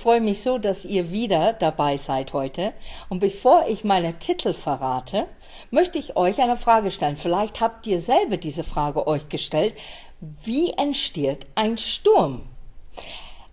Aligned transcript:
Ich 0.00 0.02
freue 0.02 0.22
mich 0.22 0.40
so, 0.40 0.56
dass 0.56 0.86
ihr 0.86 1.12
wieder 1.12 1.52
dabei 1.52 1.98
seid 1.98 2.32
heute. 2.32 2.72
Und 3.10 3.18
bevor 3.18 3.68
ich 3.68 3.84
meine 3.84 4.18
Titel 4.18 4.54
verrate, 4.54 5.26
möchte 5.70 5.98
ich 5.98 6.16
euch 6.16 6.40
eine 6.40 6.56
Frage 6.56 6.90
stellen. 6.90 7.18
Vielleicht 7.18 7.60
habt 7.60 7.86
ihr 7.86 8.00
selber 8.00 8.38
diese 8.38 8.64
Frage 8.64 9.06
euch 9.06 9.28
gestellt. 9.28 9.74
Wie 10.20 10.70
entsteht 10.70 11.46
ein 11.54 11.76
Sturm? 11.76 12.40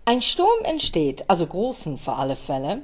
Ein 0.06 0.22
Sturm 0.22 0.64
entsteht, 0.64 1.30
also 1.30 1.46
großen 1.46 1.98
für 1.98 2.14
alle 2.14 2.38
Fälle, 2.38 2.84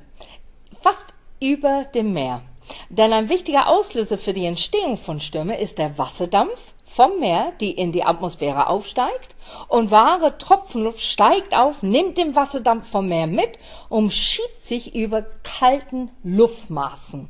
fast 0.82 1.14
über 1.40 1.86
dem 1.86 2.12
Meer. 2.12 2.42
Denn 2.90 3.14
ein 3.14 3.30
wichtiger 3.30 3.70
Auslöser 3.70 4.18
für 4.18 4.34
die 4.34 4.46
Entstehung 4.46 4.98
von 4.98 5.20
Stürmen 5.20 5.58
ist 5.58 5.78
der 5.78 5.98
Wasserdampf 5.98 6.74
vom 6.86 7.20
Meer, 7.20 7.54
die 7.60 7.72
in 7.72 7.92
die 7.92 8.04
Atmosphäre 8.04 8.68
aufsteigt 8.68 9.36
und 9.68 9.92
wahre 9.92 10.38
Tropfenluft 10.38 11.00
steigt 11.00 11.58
auf, 11.58 11.84
nimmt 11.84 12.18
den 12.18 12.36
Wasserdampf 12.36 12.90
vom 12.90 13.08
Meer 13.08 13.28
mit 13.28 13.52
und 13.90 14.12
schiebt 14.12 14.66
sich 14.66 14.96
über 14.96 15.26
kalten 15.44 16.12
Luftmaßen. 16.24 17.30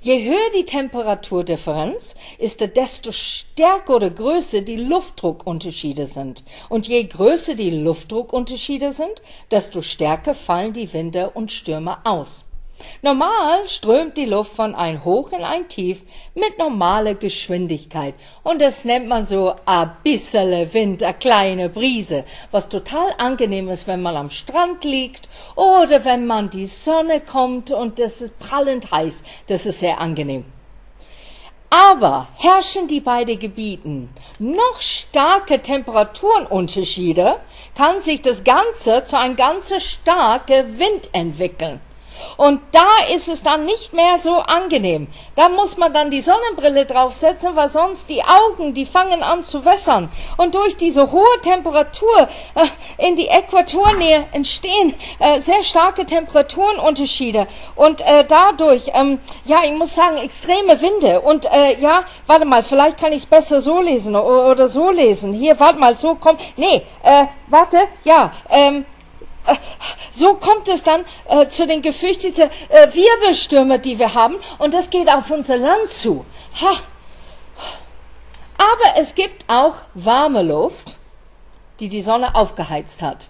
Je 0.00 0.24
höher 0.24 0.50
die 0.56 0.64
Temperaturdifferenz 0.64 2.14
ist, 2.38 2.60
desto 2.76 3.12
stärker 3.12 3.96
oder 3.96 4.10
größer 4.10 4.60
die 4.60 4.76
Luftdruckunterschiede 4.76 6.06
sind. 6.06 6.44
Und 6.68 6.86
je 6.86 7.02
größer 7.04 7.56
die 7.56 7.70
Luftdruckunterschiede 7.70 8.92
sind, 8.92 9.20
desto 9.50 9.82
stärker 9.82 10.34
fallen 10.34 10.72
die 10.72 10.92
Winde 10.92 11.30
und 11.30 11.50
Stürme 11.50 11.98
aus. 12.04 12.44
Normal 13.02 13.68
strömt 13.68 14.16
die 14.16 14.26
Luft 14.26 14.54
von 14.54 14.74
ein 14.74 15.04
Hoch 15.04 15.32
in 15.32 15.44
ein 15.44 15.68
Tief 15.68 16.04
mit 16.34 16.58
normaler 16.58 17.14
Geschwindigkeit. 17.14 18.14
Und 18.42 18.60
das 18.60 18.84
nennt 18.84 19.08
man 19.08 19.26
so 19.26 19.54
a 19.64 19.84
bissele 19.84 20.72
Wind, 20.74 21.02
a 21.02 21.12
kleine 21.12 21.68
Brise, 21.68 22.24
was 22.50 22.68
total 22.68 23.08
angenehm 23.18 23.68
ist, 23.68 23.86
wenn 23.86 24.02
man 24.02 24.16
am 24.16 24.30
Strand 24.30 24.84
liegt 24.84 25.28
oder 25.54 26.04
wenn 26.04 26.26
man 26.26 26.50
die 26.50 26.66
Sonne 26.66 27.20
kommt 27.20 27.70
und 27.70 27.98
das 27.98 28.20
ist 28.20 28.38
prallend 28.38 28.90
heiß. 28.90 29.22
Das 29.46 29.66
ist 29.66 29.80
sehr 29.80 30.00
angenehm. 30.00 30.44
Aber 31.70 32.28
herrschen 32.36 32.86
die 32.88 33.00
beiden 33.00 33.38
Gebieten 33.38 34.08
noch 34.38 34.80
starke 34.80 35.60
Temperaturunterschiede, 35.60 37.36
kann 37.76 38.00
sich 38.00 38.22
das 38.22 38.44
Ganze 38.44 39.04
zu 39.04 39.18
einem 39.18 39.36
ganz 39.36 39.72
starken 39.82 40.78
Wind 40.78 41.08
entwickeln. 41.12 41.80
Und 42.36 42.60
da 42.72 43.14
ist 43.14 43.28
es 43.28 43.42
dann 43.42 43.64
nicht 43.64 43.92
mehr 43.92 44.18
so 44.20 44.36
angenehm. 44.36 45.08
Da 45.34 45.48
muss 45.48 45.76
man 45.76 45.92
dann 45.92 46.10
die 46.10 46.20
Sonnenbrille 46.20 46.86
draufsetzen, 46.86 47.56
weil 47.56 47.68
sonst 47.68 48.08
die 48.10 48.22
Augen, 48.22 48.74
die 48.74 48.84
fangen 48.84 49.22
an 49.22 49.44
zu 49.44 49.64
wässern. 49.64 50.10
Und 50.36 50.54
durch 50.54 50.76
diese 50.76 51.10
hohe 51.12 51.40
Temperatur 51.42 52.28
äh, 52.54 53.06
in 53.06 53.16
die 53.16 53.28
Äquatornähe 53.28 54.26
entstehen 54.32 54.94
äh, 55.18 55.40
sehr 55.40 55.62
starke 55.62 56.06
Temperaturenunterschiede. 56.06 57.46
Und 57.74 58.00
äh, 58.00 58.24
dadurch, 58.26 58.90
ähm, 58.94 59.20
ja, 59.44 59.58
ich 59.64 59.72
muss 59.72 59.94
sagen, 59.94 60.18
extreme 60.18 60.80
Winde. 60.80 61.20
Und 61.20 61.46
äh, 61.46 61.78
ja, 61.80 62.04
warte 62.26 62.44
mal, 62.44 62.62
vielleicht 62.62 62.98
kann 62.98 63.12
ich 63.12 63.18
es 63.18 63.26
besser 63.26 63.60
so 63.60 63.80
lesen 63.80 64.16
oder, 64.16 64.68
so 64.68 64.90
lesen. 64.90 65.32
Hier, 65.32 65.58
warte 65.58 65.78
mal, 65.78 65.96
so 65.96 66.14
kommt. 66.14 66.40
Nee, 66.56 66.82
äh, 67.02 67.26
warte, 67.48 67.78
ja, 68.04 68.32
ähm, 68.50 68.84
so 70.12 70.34
kommt 70.34 70.68
es 70.68 70.82
dann 70.82 71.04
äh, 71.28 71.46
zu 71.48 71.66
den 71.66 71.82
gefürchteten 71.82 72.50
äh, 72.68 72.88
Wirbelstürmen, 72.92 73.80
die 73.80 73.98
wir 73.98 74.14
haben, 74.14 74.36
und 74.58 74.74
das 74.74 74.90
geht 74.90 75.08
auf 75.08 75.30
unser 75.30 75.56
Land 75.56 75.90
zu. 75.90 76.24
Ha. 76.60 76.72
Aber 78.58 78.98
es 79.00 79.14
gibt 79.14 79.44
auch 79.48 79.76
warme 79.94 80.42
Luft, 80.42 80.98
die 81.80 81.88
die 81.88 82.02
Sonne 82.02 82.34
aufgeheizt 82.34 83.02
hat. 83.02 83.28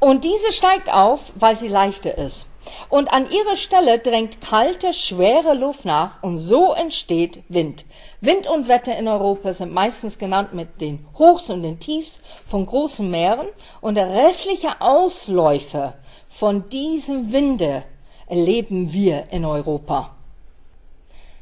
Und 0.00 0.24
diese 0.24 0.52
steigt 0.52 0.92
auf, 0.92 1.32
weil 1.34 1.54
sie 1.56 1.68
leichter 1.68 2.16
ist. 2.18 2.46
Und 2.88 3.12
an 3.12 3.30
ihre 3.30 3.56
Stelle 3.56 3.98
drängt 3.98 4.40
kalte, 4.40 4.92
schwere 4.92 5.54
Luft 5.54 5.84
nach 5.84 6.22
und 6.22 6.38
so 6.38 6.72
entsteht 6.72 7.42
Wind. 7.48 7.84
Wind 8.20 8.46
und 8.46 8.68
Wetter 8.68 8.96
in 8.96 9.06
Europa 9.06 9.52
sind 9.52 9.72
meistens 9.72 10.18
genannt 10.18 10.54
mit 10.54 10.80
den 10.80 11.06
Hochs 11.18 11.50
und 11.50 11.62
den 11.62 11.78
Tiefs 11.78 12.22
von 12.46 12.64
großen 12.64 13.10
Meeren 13.10 13.48
und 13.80 13.96
der 13.96 14.08
restliche 14.08 14.80
Ausläufer 14.80 15.94
von 16.28 16.68
diesem 16.70 17.32
Winde 17.32 17.84
erleben 18.26 18.92
wir 18.92 19.30
in 19.30 19.44
Europa. 19.44 20.14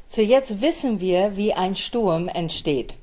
So 0.07 0.21
jetzt 0.21 0.61
wissen 0.61 0.99
wir, 0.99 1.37
wie 1.37 1.53
ein 1.53 1.75
Sturm 1.75 2.27
entsteht. 2.27 2.97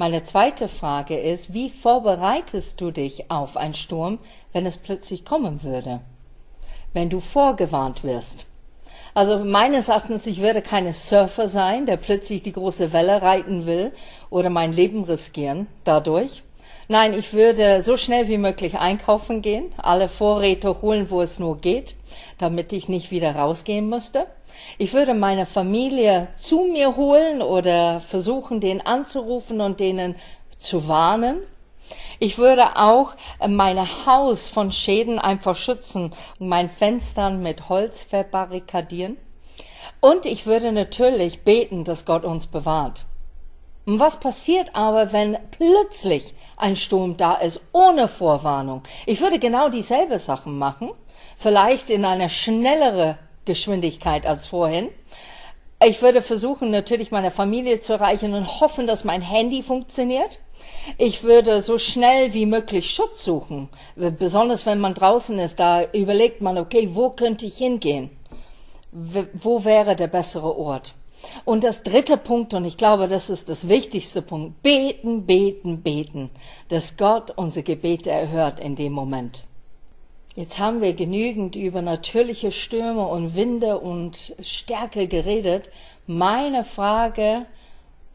Meine 0.00 0.22
zweite 0.22 0.68
Frage 0.68 1.18
ist, 1.18 1.52
wie 1.52 1.68
vorbereitest 1.68 2.80
du 2.80 2.92
dich 2.92 3.32
auf 3.32 3.56
einen 3.56 3.74
Sturm, 3.74 4.20
wenn 4.52 4.64
es 4.64 4.78
plötzlich 4.78 5.24
kommen 5.24 5.64
würde? 5.64 6.02
Wenn 6.92 7.10
du 7.10 7.18
vorgewarnt 7.18 8.04
wirst? 8.04 8.46
Also 9.12 9.44
meines 9.44 9.88
Erachtens, 9.88 10.24
ich 10.28 10.40
werde 10.40 10.62
keine 10.62 10.92
Surfer 10.92 11.48
sein, 11.48 11.84
der 11.84 11.96
plötzlich 11.96 12.44
die 12.44 12.52
große 12.52 12.92
Welle 12.92 13.22
reiten 13.22 13.66
will 13.66 13.90
oder 14.30 14.50
mein 14.50 14.72
Leben 14.72 15.02
riskieren 15.02 15.66
dadurch. 15.82 16.44
Nein, 16.86 17.12
ich 17.12 17.32
würde 17.32 17.82
so 17.82 17.96
schnell 17.96 18.28
wie 18.28 18.38
möglich 18.38 18.78
einkaufen 18.78 19.42
gehen, 19.42 19.72
alle 19.78 20.06
Vorräte 20.06 20.80
holen, 20.80 21.10
wo 21.10 21.22
es 21.22 21.40
nur 21.40 21.58
geht, 21.58 21.96
damit 22.38 22.72
ich 22.72 22.88
nicht 22.88 23.10
wieder 23.10 23.34
rausgehen 23.34 23.88
müsste. 23.88 24.28
Ich 24.78 24.92
würde 24.92 25.14
meine 25.14 25.46
Familie 25.46 26.28
zu 26.36 26.64
mir 26.64 26.96
holen 26.96 27.42
oder 27.42 28.00
versuchen, 28.00 28.60
den 28.60 28.84
anzurufen 28.84 29.60
und 29.60 29.80
denen 29.80 30.14
zu 30.58 30.88
warnen. 30.88 31.38
Ich 32.18 32.38
würde 32.38 32.76
auch 32.76 33.14
mein 33.46 33.78
Haus 34.06 34.48
von 34.48 34.72
Schäden 34.72 35.18
einfach 35.18 35.56
schützen 35.56 36.12
und 36.38 36.48
mein 36.48 36.68
Fenstern 36.68 37.42
mit 37.42 37.68
Holz 37.68 38.02
verbarrikadieren. 38.02 39.16
Und 40.00 40.26
ich 40.26 40.46
würde 40.46 40.72
natürlich 40.72 41.42
beten, 41.42 41.84
dass 41.84 42.04
Gott 42.04 42.24
uns 42.24 42.46
bewahrt. 42.46 43.04
Und 43.86 44.00
was 44.00 44.20
passiert 44.20 44.74
aber, 44.74 45.12
wenn 45.12 45.38
plötzlich 45.50 46.34
ein 46.56 46.76
Sturm 46.76 47.16
da 47.16 47.34
ist, 47.36 47.60
ohne 47.72 48.06
Vorwarnung? 48.06 48.82
Ich 49.06 49.20
würde 49.20 49.38
genau 49.38 49.70
dieselbe 49.70 50.18
Sachen 50.18 50.58
machen, 50.58 50.90
vielleicht 51.38 51.88
in 51.88 52.04
einer 52.04 52.28
schnellere 52.28 53.16
Geschwindigkeit 53.48 54.26
als 54.26 54.46
vorhin. 54.46 54.88
Ich 55.84 56.02
würde 56.02 56.22
versuchen, 56.22 56.70
natürlich 56.70 57.10
meine 57.10 57.30
Familie 57.30 57.80
zu 57.80 57.94
erreichen 57.94 58.34
und 58.34 58.60
hoffen, 58.60 58.86
dass 58.86 59.04
mein 59.04 59.22
Handy 59.22 59.62
funktioniert. 59.62 60.38
Ich 60.98 61.22
würde 61.22 61.62
so 61.62 61.78
schnell 61.78 62.34
wie 62.34 62.46
möglich 62.46 62.90
Schutz 62.90 63.24
suchen. 63.24 63.68
Besonders 63.96 64.66
wenn 64.66 64.80
man 64.80 64.94
draußen 64.94 65.38
ist, 65.38 65.58
da 65.58 65.84
überlegt 65.92 66.42
man, 66.42 66.58
okay, 66.58 66.90
wo 66.92 67.10
könnte 67.10 67.46
ich 67.46 67.56
hingehen? 67.56 68.10
Wo 68.92 69.64
wäre 69.64 69.96
der 69.96 70.08
bessere 70.08 70.56
Ort? 70.58 70.94
Und 71.44 71.64
das 71.64 71.82
dritte 71.82 72.16
Punkt, 72.16 72.54
und 72.54 72.64
ich 72.64 72.76
glaube, 72.76 73.08
das 73.08 73.30
ist 73.30 73.48
das 73.48 73.68
wichtigste 73.68 74.22
Punkt, 74.22 74.62
beten, 74.62 75.26
beten, 75.26 75.82
beten, 75.82 76.30
dass 76.68 76.96
Gott 76.96 77.32
unsere 77.36 77.64
Gebete 77.64 78.10
erhört 78.10 78.60
in 78.60 78.76
dem 78.76 78.92
Moment. 78.92 79.44
Jetzt 80.34 80.58
haben 80.58 80.80
wir 80.80 80.92
genügend 80.94 81.56
über 81.56 81.82
natürliche 81.82 82.52
Stürme 82.52 83.06
und 83.06 83.34
Winde 83.34 83.78
und 83.78 84.34
Stärke 84.40 85.08
geredet. 85.08 85.70
Meine 86.06 86.64
Frage 86.64 87.46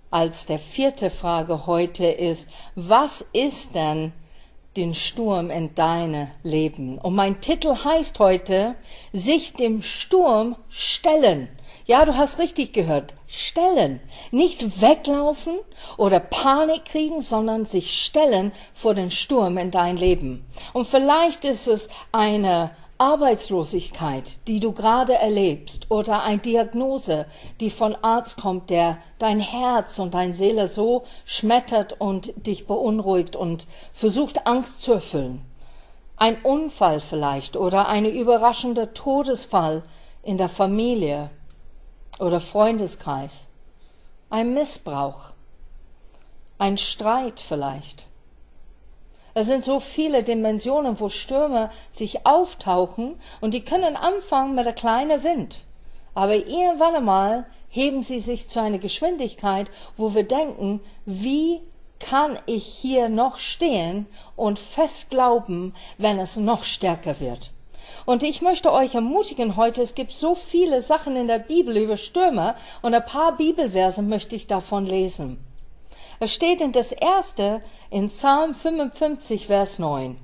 als 0.10 0.46
der 0.46 0.60
vierte 0.60 1.10
Frage 1.10 1.66
heute 1.66 2.06
ist, 2.06 2.50
was 2.76 3.26
ist 3.34 3.76
denn 3.76 4.14
den 4.78 4.94
Sturm 4.94 5.50
in 5.50 5.74
deine 5.76 6.32
Leben? 6.44 6.98
Und 7.00 7.16
mein 7.16 7.42
Titel 7.42 7.76
heißt 7.84 8.20
heute, 8.20 8.76
sich 9.12 9.54
dem 9.54 9.82
Sturm 9.82 10.56
stellen. 10.70 11.50
Ja, 11.86 12.06
du 12.06 12.16
hast 12.16 12.40
richtig 12.40 12.74
gehört. 12.74 13.16
Stellen. 13.36 14.00
Nicht 14.30 14.84
weglaufen 14.84 15.58
oder 15.98 16.20
Panik 16.20 16.86
kriegen, 16.86 17.24
sondern 17.24 17.66
sich 17.66 18.04
stellen 18.04 18.52
vor 18.74 18.94
den 18.94 19.10
Sturm 19.10 19.58
in 19.58 19.72
dein 19.72 19.98
Leben. 19.98 20.46
Und 20.72 20.86
vielleicht 20.86 21.44
ist 21.44 21.68
es 21.68 21.90
eine 22.12 22.70
Arbeitslosigkeit, 23.00 24.48
die 24.48 24.60
du 24.60 24.72
gerade 24.72 25.16
erlebst, 25.16 25.90
oder 25.90 26.22
eine 26.22 26.38
Diagnose, 26.38 27.26
die 27.60 27.72
von 27.72 27.96
Arzt 27.96 28.40
kommt, 28.40 28.70
der 28.70 29.00
dein 29.18 29.40
Herz 29.40 29.98
und 29.98 30.14
deine 30.14 30.36
Seele 30.36 30.68
so 30.68 31.02
schmettert 31.26 32.00
und 32.00 32.34
dich 32.36 32.68
beunruhigt 32.68 33.36
und 33.36 33.66
versucht 33.94 34.46
Angst 34.46 34.84
zu 34.84 34.94
erfüllen. 34.94 35.44
Ein 36.18 36.38
Unfall 36.44 37.00
vielleicht 37.00 37.58
oder 37.58 37.88
eine 37.88 38.10
überraschende 38.10 38.94
Todesfall 38.94 39.82
in 40.22 40.38
der 40.38 40.50
Familie 40.50 41.32
oder 42.20 42.40
Freundeskreis, 42.40 43.48
ein 44.30 44.54
Missbrauch, 44.54 45.32
ein 46.58 46.78
Streit 46.78 47.40
vielleicht. 47.40 48.08
Es 49.36 49.48
sind 49.48 49.66
so 49.66 49.80
viele 49.80 50.22
Dimensionen, 50.22 51.00
wo 51.00 51.10
Stürme 51.10 51.72
sich 51.90 52.26
auftauchen 52.26 53.20
und 53.42 53.54
die 53.54 53.66
können 53.66 53.96
anfangen 53.96 54.54
mit 54.54 54.68
einem 54.68 54.76
kleinen 54.76 55.24
Wind. 55.24 55.64
Aber 56.14 56.36
irgendwann 56.36 56.96
einmal 56.96 57.48
heben 57.70 58.04
sie 58.04 58.20
sich 58.20 58.48
zu 58.48 58.62
einer 58.62 58.78
Geschwindigkeit, 58.78 59.72
wo 59.98 60.14
wir 60.14 60.24
denken, 60.24 60.82
wie 61.06 61.62
kann 62.00 62.38
ich 62.46 62.66
hier 62.66 63.10
noch 63.10 63.38
stehen 63.38 64.06
und 64.36 64.60
fest 64.60 65.10
glauben, 65.10 65.74
wenn 65.98 66.20
es 66.20 66.36
noch 66.36 66.64
stärker 66.64 67.20
wird? 67.20 67.53
Und 68.06 68.24
ich 68.24 68.42
möchte 68.42 68.72
euch 68.72 68.96
ermutigen 68.96 69.56
heute, 69.56 69.82
es 69.82 69.96
gibt 69.96 70.12
so 70.12 70.36
viele 70.36 70.82
Sachen 70.82 71.16
in 71.16 71.28
der 71.28 71.40
Bibel 71.40 71.78
über 71.78 71.98
Stürme 71.98 72.56
und 72.82 72.94
ein 72.94 73.06
paar 73.06 73.38
Bibelverse 73.38 74.02
möchte 74.02 74.36
ich 74.36 74.48
davon 74.48 74.86
lesen. 74.86 75.44
Es 76.20 76.34
steht 76.34 76.62
in 76.62 76.72
das 76.72 76.92
erste 76.92 77.62
in 77.90 78.08
Psalm 78.08 78.54
55, 78.54 79.48
Vers 79.48 79.80
9. 79.80 80.18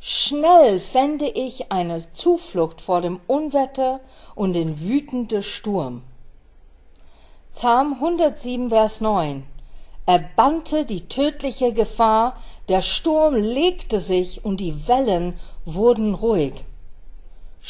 Schnell 0.00 0.78
fände 0.78 1.26
ich 1.26 1.72
eine 1.72 2.12
Zuflucht 2.12 2.80
vor 2.80 3.00
dem 3.00 3.20
Unwetter 3.26 4.00
und 4.34 4.52
den 4.52 4.80
wütenden 4.80 5.42
Sturm. 5.42 6.02
Psalm 7.52 7.94
107, 7.94 8.70
Vers 8.70 9.00
9. 9.00 9.44
Er 10.06 10.20
bannte 10.36 10.84
die 10.84 11.08
tödliche 11.08 11.72
Gefahr, 11.72 12.36
der 12.68 12.80
Sturm 12.80 13.34
legte 13.34 13.98
sich 13.98 14.44
und 14.44 14.60
die 14.60 14.86
Wellen 14.88 15.34
wurden 15.64 16.14
ruhig. 16.14 16.54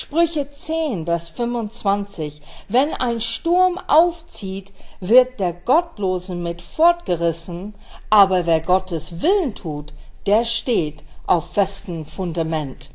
Sprüche 0.00 0.48
10, 0.48 1.06
Vers 1.06 1.28
25. 1.30 2.40
Wenn 2.68 2.94
ein 2.94 3.20
Sturm 3.20 3.80
aufzieht, 3.88 4.72
wird 5.00 5.40
der 5.40 5.52
Gottlose 5.52 6.36
mit 6.36 6.62
fortgerissen, 6.62 7.74
aber 8.08 8.46
wer 8.46 8.60
Gottes 8.60 9.22
Willen 9.22 9.56
tut, 9.56 9.92
der 10.26 10.44
steht 10.44 11.02
auf 11.26 11.52
festem 11.52 12.06
Fundament. 12.06 12.90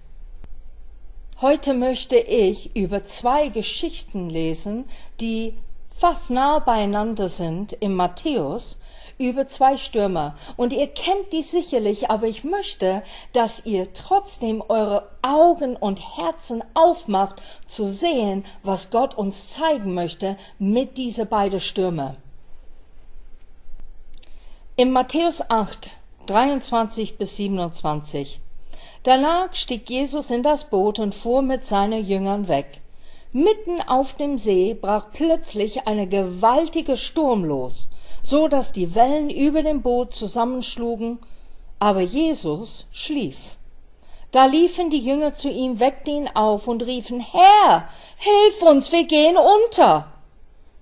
Heute 1.42 1.74
möchte 1.74 2.16
ich 2.16 2.74
über 2.74 3.04
zwei 3.04 3.50
Geschichten 3.50 4.30
lesen, 4.30 4.86
die 5.20 5.58
fast 5.90 6.32
nah 6.32 6.60
beieinander 6.60 7.28
sind 7.28 7.74
im 7.82 7.96
Matthäus 7.96 8.80
über 9.18 9.48
zwei 9.48 9.78
Stürmer. 9.78 10.36
Und 10.58 10.74
ihr 10.74 10.88
kennt 10.88 11.32
die 11.34 11.44
sicherlich, 11.44 12.10
aber 12.10 12.28
ich 12.28 12.44
möchte, 12.44 13.04
dass 13.34 13.66
ihr 13.66 13.94
trotzdem 13.94 14.64
eure 14.68 15.10
Augen 15.22 15.76
und 15.76 16.18
Herzen 16.18 16.64
aufmacht, 16.74 17.42
zu 17.68 17.86
sehen, 17.86 18.46
was 18.64 18.92
Gott 18.92 19.16
uns 19.16 19.50
zeigen 19.50 19.94
möchte 19.94 20.38
mit 20.60 20.98
diese 20.98 21.26
beiden 21.26 21.60
Stürme. 21.60 22.16
Im 24.76 24.92
Matthäus 24.92 25.50
8 25.50 25.98
23 26.26 27.18
bis 27.18 27.36
27. 27.36 28.40
Danach 29.04 29.54
stieg 29.54 29.90
Jesus 29.90 30.32
in 30.32 30.42
das 30.42 30.70
Boot 30.70 31.00
und 31.00 31.14
fuhr 31.14 31.42
mit 31.42 31.66
seinen 31.66 32.04
Jüngern 32.04 32.48
weg. 32.48 32.80
Mitten 33.34 33.82
auf 33.82 34.16
dem 34.16 34.38
See 34.38 34.74
brach 34.74 35.08
plötzlich 35.12 35.86
eine 35.88 36.08
gewaltige 36.08 36.96
Sturm 36.96 37.44
los, 37.44 37.90
so 38.24 38.48
dass 38.48 38.72
die 38.72 38.96
Wellen 38.96 39.30
über 39.30 39.62
dem 39.62 39.82
Boot 39.82 40.16
zusammenschlugen, 40.16 41.20
aber 41.78 42.02
Jesus 42.02 42.88
schlief. 42.92 43.58
Da 44.32 44.46
liefen 44.46 44.90
die 44.90 45.00
Jünger 45.00 45.36
zu 45.36 45.50
ihm, 45.50 45.80
weckten 45.80 46.14
ihn 46.14 46.30
auf 46.34 46.68
und 46.68 46.84
riefen, 46.84 47.20
Herr, 47.20 47.88
hilf 48.18 48.64
uns, 48.64 48.92
wir 48.92 49.04
gehen 49.04 49.36
unter. 49.38 50.08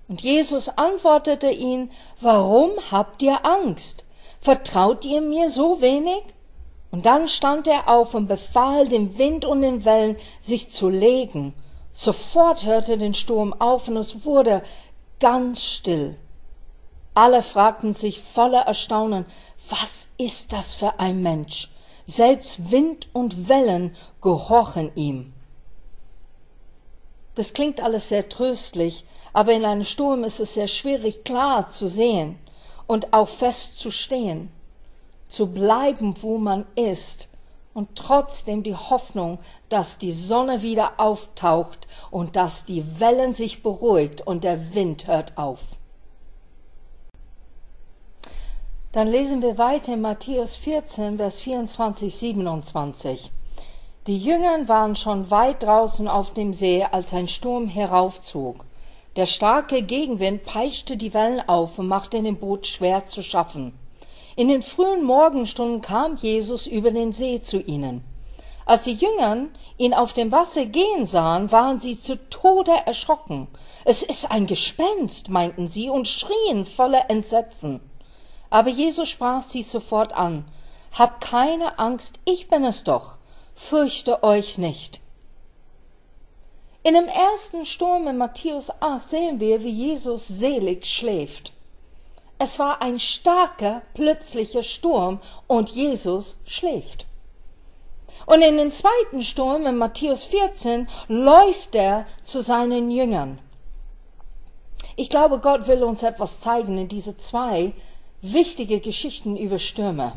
Und 0.08 0.22
Jesus 0.22 0.70
antwortete 0.70 1.50
ihnen, 1.50 1.90
Warum 2.20 2.70
habt 2.90 3.20
ihr 3.20 3.44
Angst? 3.44 4.04
Vertraut 4.40 5.04
ihr 5.04 5.20
mir 5.20 5.50
so 5.50 5.80
wenig? 5.80 6.22
Und 6.90 7.06
dann 7.06 7.28
stand 7.28 7.66
er 7.66 7.88
auf 7.88 8.14
und 8.14 8.26
befahl 8.26 8.88
dem 8.88 9.18
Wind 9.18 9.44
und 9.44 9.62
den 9.62 9.84
Wellen, 9.84 10.16
sich 10.40 10.72
zu 10.72 10.88
legen. 10.88 11.54
Sofort 11.92 12.64
hörte 12.64 12.96
den 12.96 13.14
Sturm 13.14 13.54
auf 13.58 13.88
und 13.88 13.96
es 13.96 14.24
wurde 14.24 14.62
ganz 15.20 15.62
still. 15.62 16.16
Alle 17.14 17.42
fragten 17.42 17.92
sich 17.92 18.20
voller 18.20 18.62
Erstaunen, 18.62 19.26
was 19.68 20.08
ist 20.16 20.52
das 20.54 20.74
für 20.74 20.98
ein 20.98 21.22
Mensch? 21.22 21.70
Selbst 22.06 22.70
Wind 22.70 23.08
und 23.12 23.50
Wellen 23.50 23.94
gehorchen 24.22 24.90
ihm. 24.94 25.34
Das 27.34 27.52
klingt 27.52 27.82
alles 27.82 28.08
sehr 28.08 28.28
tröstlich, 28.28 29.04
aber 29.34 29.52
in 29.52 29.64
einem 29.64 29.84
Sturm 29.84 30.24
ist 30.24 30.40
es 30.40 30.54
sehr 30.54 30.68
schwierig 30.68 31.24
klar 31.24 31.68
zu 31.68 31.86
sehen 31.86 32.38
und 32.86 33.12
auch 33.12 33.28
fest 33.28 33.78
zu 33.78 33.90
stehen, 33.90 34.50
zu 35.28 35.46
bleiben, 35.46 36.14
wo 36.22 36.38
man 36.38 36.66
ist 36.76 37.28
und 37.74 37.94
trotzdem 37.96 38.62
die 38.62 38.74
Hoffnung, 38.74 39.38
dass 39.68 39.98
die 39.98 40.12
Sonne 40.12 40.62
wieder 40.62 40.94
auftaucht 40.98 41.86
und 42.10 42.36
dass 42.36 42.64
die 42.64 43.00
Wellen 43.00 43.34
sich 43.34 43.62
beruhigt 43.62 44.26
und 44.26 44.44
der 44.44 44.74
Wind 44.74 45.06
hört 45.06 45.36
auf. 45.38 45.78
Dann 48.92 49.08
lesen 49.08 49.40
wir 49.40 49.56
weiter 49.56 49.94
in 49.94 50.02
Matthäus 50.02 50.54
14, 50.56 51.16
Vers 51.16 51.40
24, 51.40 52.14
27. 52.14 53.32
Die 54.06 54.18
Jüngern 54.18 54.68
waren 54.68 54.96
schon 54.96 55.30
weit 55.30 55.62
draußen 55.62 56.08
auf 56.08 56.34
dem 56.34 56.52
See, 56.52 56.84
als 56.84 57.14
ein 57.14 57.26
Sturm 57.26 57.68
heraufzog. 57.68 58.66
Der 59.16 59.24
starke 59.24 59.80
Gegenwind 59.80 60.44
peitschte 60.44 60.98
die 60.98 61.14
Wellen 61.14 61.40
auf 61.48 61.78
und 61.78 61.88
machte 61.88 62.22
dem 62.22 62.36
Boot 62.36 62.66
schwer 62.66 63.06
zu 63.06 63.22
schaffen. 63.22 63.72
In 64.36 64.48
den 64.48 64.60
frühen 64.60 65.04
Morgenstunden 65.04 65.80
kam 65.80 66.16
Jesus 66.16 66.66
über 66.66 66.90
den 66.90 67.12
See 67.14 67.40
zu 67.40 67.62
ihnen. 67.62 68.04
Als 68.66 68.82
die 68.82 68.92
Jüngern 68.92 69.48
ihn 69.78 69.94
auf 69.94 70.12
dem 70.12 70.30
Wasser 70.32 70.66
gehen 70.66 71.06
sahen, 71.06 71.50
waren 71.50 71.78
sie 71.78 71.98
zu 71.98 72.28
Tode 72.28 72.72
erschrocken. 72.84 73.48
Es 73.86 74.02
ist 74.02 74.30
ein 74.30 74.46
Gespenst, 74.46 75.30
meinten 75.30 75.66
sie 75.66 75.88
und 75.88 76.08
schrien 76.08 76.66
voller 76.66 77.10
Entsetzen. 77.10 77.80
Aber 78.52 78.68
Jesus 78.68 79.08
sprach 79.08 79.44
sie 79.48 79.62
sofort 79.62 80.12
an. 80.12 80.44
Habt 80.92 81.24
keine 81.24 81.78
Angst, 81.78 82.20
ich 82.26 82.50
bin 82.50 82.66
es 82.66 82.84
doch. 82.84 83.16
Fürchte 83.54 84.22
euch 84.22 84.58
nicht. 84.58 85.00
In 86.82 86.92
dem 86.92 87.08
ersten 87.08 87.64
Sturm 87.64 88.06
in 88.08 88.18
Matthäus 88.18 88.70
8 88.82 89.08
sehen 89.08 89.40
wir, 89.40 89.62
wie 89.62 89.70
Jesus 89.70 90.28
selig 90.28 90.84
schläft. 90.84 91.54
Es 92.38 92.58
war 92.58 92.82
ein 92.82 93.00
starker, 93.00 93.80
plötzlicher 93.94 94.62
Sturm 94.62 95.20
und 95.46 95.70
Jesus 95.70 96.36
schläft. 96.44 97.06
Und 98.26 98.42
in 98.42 98.58
den 98.58 98.70
zweiten 98.70 99.22
Sturm 99.22 99.64
in 99.64 99.78
Matthäus 99.78 100.24
14 100.24 100.88
läuft 101.08 101.74
er 101.74 102.04
zu 102.22 102.42
seinen 102.42 102.90
Jüngern. 102.90 103.38
Ich 104.96 105.08
glaube, 105.08 105.38
Gott 105.38 105.66
will 105.68 105.82
uns 105.84 106.02
etwas 106.02 106.40
zeigen 106.40 106.76
in 106.76 106.88
diese 106.88 107.16
zwei 107.16 107.72
wichtige 108.22 108.80
Geschichten 108.80 109.36
über 109.36 109.58
Stürme. 109.58 110.12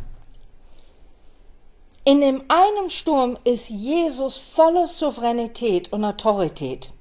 In 2.03 2.21
dem 2.21 2.43
einen 2.49 2.89
Sturm 2.91 3.37
ist 3.43 3.69
Jesus 3.69 4.37
voller 4.37 4.85
Souveränität 4.85 5.91
und 5.91 6.05
Autorität. 6.05 6.91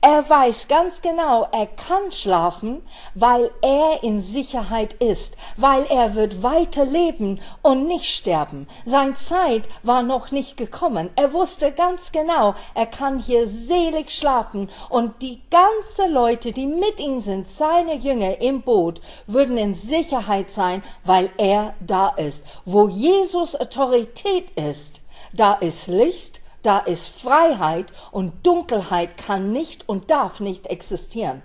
Er 0.00 0.28
weiß 0.28 0.68
ganz 0.68 1.00
genau, 1.00 1.48
er 1.50 1.66
kann 1.66 2.12
schlafen, 2.12 2.86
weil 3.14 3.50
er 3.62 4.02
in 4.02 4.20
Sicherheit 4.20 4.92
ist, 4.94 5.36
weil 5.56 5.84
er 5.86 6.14
wird 6.14 6.42
weiter 6.42 6.84
leben 6.84 7.40
und 7.62 7.86
nicht 7.86 8.04
sterben. 8.04 8.68
Sein 8.84 9.16
Zeit 9.16 9.68
war 9.82 10.02
noch 10.02 10.30
nicht 10.30 10.58
gekommen. 10.58 11.08
Er 11.16 11.32
wusste 11.32 11.72
ganz 11.72 12.12
genau, 12.12 12.54
er 12.74 12.84
kann 12.84 13.18
hier 13.18 13.48
selig 13.48 14.10
schlafen 14.10 14.70
und 14.90 15.22
die 15.22 15.40
ganze 15.50 16.06
Leute, 16.06 16.52
die 16.52 16.66
mit 16.66 17.00
ihm 17.00 17.20
sind, 17.20 17.48
seine 17.48 17.94
Jünger 17.94 18.42
im 18.42 18.60
Boot, 18.60 19.00
würden 19.26 19.56
in 19.56 19.74
Sicherheit 19.74 20.50
sein, 20.50 20.82
weil 21.04 21.30
er 21.38 21.74
da 21.80 22.08
ist. 22.08 22.44
Wo 22.66 22.88
Jesus 22.88 23.58
Autorität 23.58 24.50
ist, 24.50 25.00
da 25.32 25.54
ist 25.54 25.88
Licht 25.88 26.43
da 26.64 26.78
ist 26.78 27.08
Freiheit 27.08 27.92
und 28.10 28.46
Dunkelheit 28.46 29.16
kann 29.16 29.52
nicht 29.52 29.88
und 29.88 30.10
darf 30.10 30.40
nicht 30.40 30.66
existieren. 30.66 31.42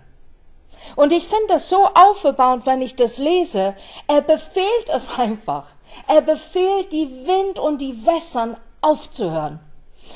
Und 0.95 1.11
ich 1.11 1.27
finde 1.27 1.47
das 1.49 1.69
so 1.69 1.87
aufbauend, 1.93 2.65
wenn 2.65 2.81
ich 2.81 2.95
das 2.95 3.17
lese. 3.17 3.75
Er 4.07 4.21
befehlt 4.21 4.89
es 4.93 5.09
einfach. 5.17 5.67
Er 6.07 6.21
befehlt 6.21 6.93
die 6.93 7.09
Wind 7.25 7.59
und 7.59 7.81
die 7.81 8.05
Wässern 8.05 8.55
aufzuhören. 8.81 9.59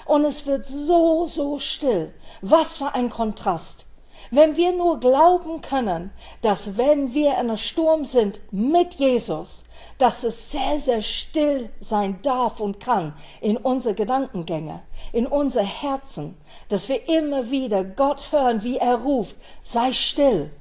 Und 0.05 0.24
es 0.24 0.45
wird 0.45 0.65
so, 0.65 1.25
so 1.25 1.60
still. 1.60 2.13
Was 2.41 2.77
für 2.77 2.93
ein 2.93 3.10
Kontrast. 3.10 3.86
Wenn 4.31 4.55
wir 4.55 4.72
nur 4.72 5.00
glauben 5.00 5.62
können, 5.62 6.12
dass 6.41 6.77
wenn 6.77 7.13
wir 7.13 7.31
in 7.33 7.50
einem 7.50 7.57
Sturm 7.57 8.05
sind 8.05 8.41
mit 8.51 8.95
Jesus, 8.95 9.62
dass 9.98 10.24
es 10.24 10.52
sehr, 10.52 10.80
sehr 10.80 11.02
still 11.02 11.70
sein 11.80 12.20
darf 12.22 12.60
und 12.60 12.80
kann 12.80 13.14
in 13.42 13.58
unsere 13.58 13.96
Gedankengänge, 13.96 14.82
in 15.12 15.28
unser 15.28 15.64
Herzen, 15.64 16.38
dass 16.70 16.90
wir 16.90 17.08
immer 17.08 17.52
wieder 17.52 17.84
Gott 17.84 18.32
hören, 18.32 18.64
wie 18.64 18.78
er 18.78 18.96
ruft, 18.96 19.36
sei 19.62 19.92
still, 19.94 20.52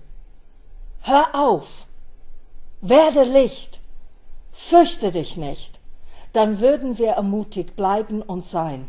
hör 1.03 1.35
auf, 1.35 1.87
werde 2.81 3.25
Licht, 3.25 3.81
fürchte 4.53 5.11
dich 5.11 5.37
nicht, 5.37 5.81
dann 6.33 6.61
würden 6.61 6.99
wir 6.99 7.11
ermutigt 7.11 7.77
bleiben 7.77 8.23
und 8.23 8.47
sein. 8.47 8.89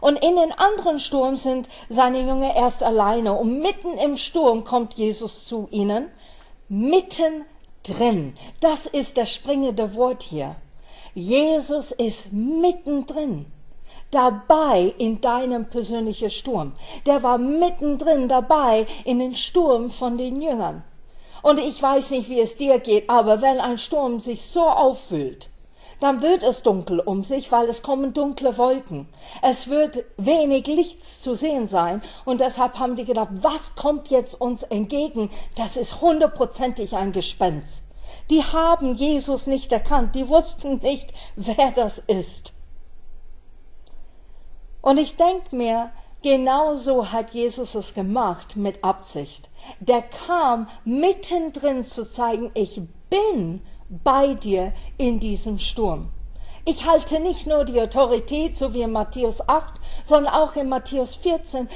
Und 0.00 0.16
in 0.16 0.36
den 0.36 0.52
anderen 0.52 0.98
Sturm 0.98 1.36
sind 1.36 1.68
seine 1.88 2.20
Jünger 2.20 2.54
erst 2.54 2.82
alleine. 2.82 3.34
Und 3.34 3.60
mitten 3.60 3.98
im 3.98 4.16
Sturm 4.16 4.64
kommt 4.64 4.94
Jesus 4.94 5.44
zu 5.44 5.68
ihnen, 5.70 6.10
mitten 6.68 7.44
drin. 7.88 8.34
Das 8.60 8.86
ist 8.86 9.16
das 9.16 9.32
springende 9.32 9.94
Wort 9.94 10.22
hier. 10.22 10.56
Jesus 11.14 11.92
ist 11.92 12.32
mittendrin. 12.32 13.46
dabei 14.14 14.94
in 14.98 15.20
deinem 15.20 15.68
persönlichen 15.68 16.30
Sturm. 16.30 16.72
Der 17.04 17.22
war 17.22 17.36
mittendrin 17.36 18.28
dabei 18.28 18.86
in 19.04 19.18
den 19.18 19.34
Sturm 19.34 19.90
von 19.90 20.16
den 20.16 20.40
Jüngern. 20.40 20.84
Und 21.42 21.58
ich 21.58 21.82
weiß 21.82 22.12
nicht, 22.12 22.30
wie 22.30 22.40
es 22.40 22.56
dir 22.56 22.78
geht, 22.78 23.10
aber 23.10 23.42
wenn 23.42 23.60
ein 23.60 23.76
Sturm 23.76 24.20
sich 24.20 24.40
so 24.40 24.62
auffüllt, 24.62 25.50
dann 26.00 26.22
wird 26.22 26.42
es 26.42 26.62
dunkel 26.62 27.00
um 27.00 27.22
sich, 27.22 27.52
weil 27.52 27.68
es 27.68 27.82
kommen 27.82 28.12
dunkle 28.12 28.58
Wolken. 28.58 29.08
Es 29.42 29.68
wird 29.68 30.04
wenig 30.16 30.66
Lichts 30.66 31.20
zu 31.20 31.34
sehen 31.34 31.66
sein 31.66 32.02
und 32.24 32.40
deshalb 32.40 32.78
haben 32.78 32.96
die 32.96 33.04
gedacht, 33.04 33.30
was 33.40 33.74
kommt 33.74 34.10
jetzt 34.10 34.40
uns 34.40 34.62
entgegen? 34.62 35.30
Das 35.56 35.76
ist 35.76 36.00
hundertprozentig 36.00 36.96
ein 36.96 37.12
Gespenst. 37.12 37.84
Die 38.30 38.42
haben 38.42 38.94
Jesus 38.94 39.46
nicht 39.46 39.72
erkannt, 39.72 40.14
die 40.14 40.28
wussten 40.28 40.78
nicht, 40.78 41.12
wer 41.36 41.70
das 41.72 41.98
ist. 41.98 42.52
Und 44.80 44.98
ich 44.98 45.16
denke 45.16 45.56
mir, 45.56 45.90
genauso 46.22 47.10
hat 47.10 47.30
Jesus 47.30 47.74
es 47.74 47.94
gemacht 47.94 48.56
mit 48.56 48.84
Absicht. 48.84 49.48
Der 49.80 50.02
kam 50.02 50.68
mittendrin 50.84 51.84
zu 51.84 52.10
zeigen, 52.10 52.50
ich 52.54 52.82
bin 53.08 53.62
bei 53.88 54.34
dir 54.34 54.72
in 54.98 55.18
diesem 55.18 55.58
Sturm. 55.58 56.10
Ich 56.66 56.86
halte 56.86 57.20
nicht 57.20 57.46
nur 57.46 57.64
die 57.64 57.80
Autorität, 57.80 58.56
so 58.56 58.72
wie 58.72 58.82
in 58.82 58.92
Matthäus 58.92 59.46
8, 59.46 59.74
sondern 60.02 60.32
auch 60.32 60.56
in 60.56 60.68
Matthäus 60.70 61.16
14. 61.16 61.68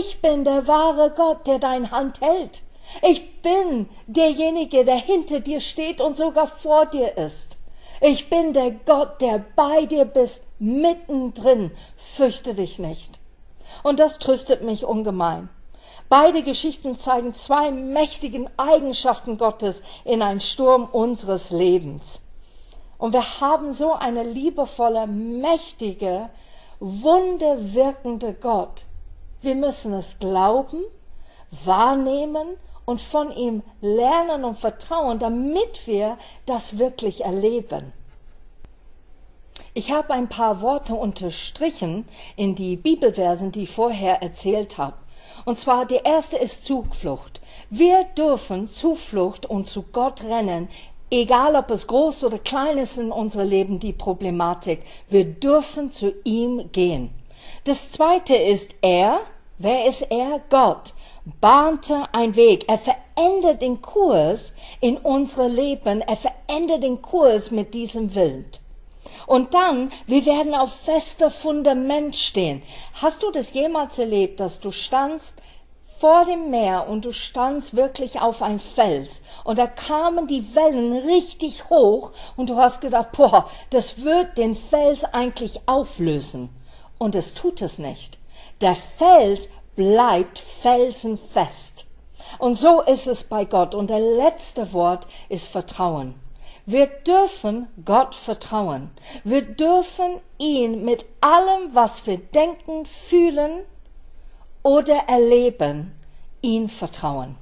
Ich 0.00 0.20
bin 0.20 0.44
der 0.44 0.68
wahre 0.68 1.10
Gott, 1.10 1.46
der 1.48 1.58
deine 1.58 1.90
Hand 1.90 2.20
hält. 2.20 2.62
Ich 3.02 3.42
bin 3.42 3.88
derjenige, 4.06 4.84
der 4.84 4.96
hinter 4.96 5.40
dir 5.40 5.60
steht 5.60 6.00
und 6.00 6.16
sogar 6.16 6.46
vor 6.46 6.86
dir 6.86 7.16
ist. 7.16 7.58
Ich 8.00 8.30
bin 8.30 8.52
der 8.52 8.70
Gott, 8.70 9.20
der 9.20 9.44
bei 9.56 9.86
dir 9.86 10.04
bist, 10.04 10.44
mittendrin. 10.58 11.72
Fürchte 11.96 12.54
dich 12.54 12.78
nicht. 12.78 13.18
Und 13.82 13.98
das 13.98 14.18
tröstet 14.18 14.62
mich 14.62 14.84
ungemein. 14.84 15.48
Beide 16.08 16.42
Geschichten 16.44 16.94
zeigen 16.94 17.34
zwei 17.34 17.72
mächtigen 17.72 18.48
Eigenschaften 18.56 19.38
Gottes 19.38 19.82
in 20.04 20.22
einen 20.22 20.40
Sturm 20.40 20.88
unseres 20.90 21.50
Lebens. 21.50 22.22
Und 22.98 23.12
wir 23.12 23.40
haben 23.40 23.72
so 23.72 23.92
eine 23.92 24.22
liebevolle, 24.22 25.06
mächtige, 25.06 26.30
wunderwirkende 26.78 28.34
Gott. 28.34 28.84
Wir 29.42 29.54
müssen 29.54 29.92
es 29.94 30.18
glauben, 30.18 30.82
wahrnehmen 31.50 32.56
und 32.84 33.00
von 33.00 33.32
ihm 33.32 33.62
lernen 33.80 34.44
und 34.44 34.58
vertrauen, 34.58 35.18
damit 35.18 35.86
wir 35.86 36.18
das 36.46 36.78
wirklich 36.78 37.24
erleben. 37.24 37.92
Ich 39.74 39.92
habe 39.92 40.14
ein 40.14 40.28
paar 40.28 40.62
Worte 40.62 40.94
unterstrichen 40.94 42.08
in 42.36 42.54
die 42.54 42.76
Bibelversen, 42.76 43.52
die 43.52 43.64
ich 43.64 43.70
vorher 43.70 44.22
erzählt 44.22 44.78
habe. 44.78 44.96
Und 45.46 45.60
zwar 45.60 45.86
der 45.86 46.04
erste 46.04 46.36
ist 46.36 46.66
Zuflucht. 46.66 47.40
Wir 47.70 48.02
dürfen 48.18 48.66
Zuflucht 48.66 49.46
und 49.46 49.68
zu 49.68 49.84
Gott 49.92 50.24
rennen, 50.24 50.68
egal 51.08 51.54
ob 51.54 51.70
es 51.70 51.86
groß 51.86 52.24
oder 52.24 52.40
klein 52.40 52.78
ist 52.78 52.98
in 52.98 53.12
unserem 53.12 53.48
Leben, 53.48 53.78
die 53.78 53.92
Problematik. 53.92 54.82
Wir 55.08 55.24
dürfen 55.24 55.92
zu 55.92 56.12
ihm 56.24 56.72
gehen. 56.72 57.10
Das 57.62 57.92
zweite 57.92 58.34
ist 58.34 58.74
er. 58.82 59.20
Wer 59.58 59.86
ist 59.86 60.02
er? 60.10 60.40
Gott 60.50 60.92
bahnte 61.40 62.04
ein 62.12 62.34
Weg. 62.34 62.68
Er 62.68 62.78
verändert 62.78 63.62
den 63.62 63.80
Kurs 63.80 64.52
in 64.80 64.96
unsere 64.96 65.46
Leben. 65.46 66.00
Er 66.00 66.16
verändert 66.16 66.82
den 66.82 67.00
Kurs 67.00 67.52
mit 67.52 67.72
diesem 67.72 68.14
Wild. 68.16 68.60
Und 69.26 69.54
dann, 69.54 69.90
wir 70.06 70.24
werden 70.24 70.54
auf 70.54 70.72
fester 70.72 71.30
Fundament 71.30 72.16
stehen. 72.16 72.62
Hast 72.94 73.22
du 73.22 73.30
das 73.30 73.52
jemals 73.52 73.98
erlebt, 73.98 74.40
dass 74.40 74.60
du 74.60 74.70
standst 74.70 75.40
vor 75.98 76.24
dem 76.26 76.50
Meer 76.50 76.88
und 76.88 77.04
du 77.04 77.12
standst 77.12 77.74
wirklich 77.74 78.20
auf 78.20 78.42
ein 78.42 78.58
Fels 78.58 79.22
und 79.44 79.58
da 79.58 79.66
kamen 79.66 80.26
die 80.26 80.54
Wellen 80.54 80.92
richtig 80.92 81.70
hoch 81.70 82.12
und 82.36 82.50
du 82.50 82.56
hast 82.56 82.82
gedacht, 82.82 83.12
boah, 83.12 83.48
das 83.70 84.04
wird 84.04 84.36
den 84.36 84.54
Fels 84.54 85.04
eigentlich 85.04 85.60
auflösen. 85.66 86.50
Und 86.98 87.14
es 87.14 87.34
tut 87.34 87.62
es 87.62 87.78
nicht. 87.78 88.18
Der 88.60 88.74
Fels 88.74 89.48
bleibt 89.74 90.38
felsenfest. 90.38 91.86
Und 92.38 92.56
so 92.56 92.82
ist 92.82 93.06
es 93.06 93.24
bei 93.24 93.44
Gott. 93.44 93.74
Und 93.74 93.90
der 93.90 94.00
letzte 94.00 94.72
Wort 94.72 95.06
ist 95.28 95.48
Vertrauen. 95.48 96.14
Wir 96.68 96.86
dürfen 96.86 97.68
Gott 97.84 98.16
vertrauen. 98.16 98.90
Wir 99.22 99.42
dürfen 99.42 100.20
ihn 100.38 100.84
mit 100.84 101.04
allem, 101.20 101.72
was 101.74 102.08
wir 102.08 102.18
denken, 102.18 102.84
fühlen 102.84 103.60
oder 104.64 104.96
erleben, 105.06 105.94
ihn 106.42 106.68
vertrauen. 106.68 107.36